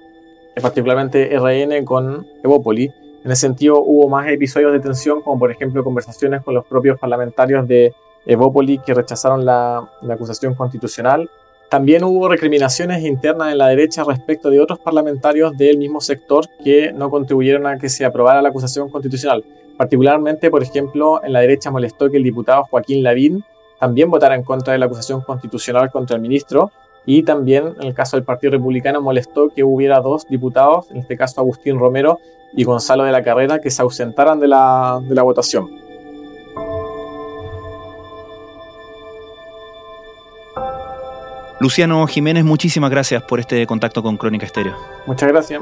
particularmente 0.62 1.38
RN 1.38 1.86
con 1.86 2.28
Evópoli. 2.44 2.92
En 3.24 3.32
ese 3.32 3.42
sentido 3.42 3.82
hubo 3.82 4.10
más 4.10 4.28
episodios 4.28 4.72
de 4.72 4.80
tensión, 4.80 5.22
como 5.22 5.40
por 5.40 5.52
ejemplo 5.52 5.84
conversaciones 5.84 6.44
con 6.44 6.54
los 6.54 6.66
propios 6.66 7.00
parlamentarios 7.00 7.68
de 7.68 7.94
Evópoli 8.26 8.80
que 8.80 8.94
rechazaron 8.94 9.46
la, 9.46 9.90
la 10.02 10.14
acusación 10.14 10.54
constitucional 10.56 11.30
también 11.76 12.06
hubo 12.06 12.30
recriminaciones 12.30 13.04
internas 13.04 13.52
en 13.52 13.58
la 13.58 13.68
derecha 13.68 14.06
respecto 14.06 14.50
de 14.50 14.62
otros 14.62 14.80
parlamentarios 14.80 15.58
del 15.58 15.78
mismo 15.78 16.00
sector 16.00 16.48
que 16.64 16.94
no 16.94 17.10
contribuyeron 17.10 17.68
a 17.68 17.78
que 17.78 17.90
se 17.90 18.06
aprobara 18.06 18.42
la 18.42 18.48
acusación 18.48 18.88
constitucional. 18.88 19.44
Particularmente, 19.76 20.50
por 20.50 20.64
ejemplo, 20.64 21.22
en 21.22 21.34
la 21.34 21.42
derecha 21.42 21.72
molestó 21.72 22.10
que 22.10 22.16
el 22.16 22.24
diputado 22.24 22.64
Joaquín 22.72 23.04
Lavín 23.04 23.44
también 23.78 24.10
votara 24.10 24.36
en 24.36 24.44
contra 24.44 24.72
de 24.72 24.80
la 24.80 24.86
acusación 24.86 25.20
constitucional 25.20 25.92
contra 25.92 26.16
el 26.16 26.22
ministro 26.22 26.72
y 27.06 27.24
también 27.24 27.74
en 27.78 27.88
el 27.88 27.94
caso 27.94 28.16
del 28.16 28.24
Partido 28.24 28.52
Republicano 28.52 29.02
molestó 29.02 29.50
que 29.50 29.66
hubiera 29.66 30.00
dos 30.00 30.26
diputados, 30.30 30.90
en 30.92 31.00
este 31.00 31.18
caso 31.18 31.42
Agustín 31.42 31.78
Romero 31.78 32.20
y 32.54 32.64
Gonzalo 32.64 33.04
de 33.04 33.12
la 33.12 33.22
Carrera, 33.22 33.60
que 33.60 33.70
se 33.70 33.82
ausentaran 33.82 34.40
de 34.40 34.48
la, 34.48 35.02
de 35.04 35.14
la 35.14 35.24
votación. 35.24 35.85
Luciano 41.60 42.06
Jiménez, 42.08 42.44
muchísimas 42.44 42.91
gracias 42.91 43.24
por 43.24 43.39
este 43.39 43.65
contacto 43.65 44.04
con 44.04 44.18
Crónica 44.18 44.46
Estéreo. 44.46 44.76
Muchas 45.06 45.30
gracias. 45.30 45.62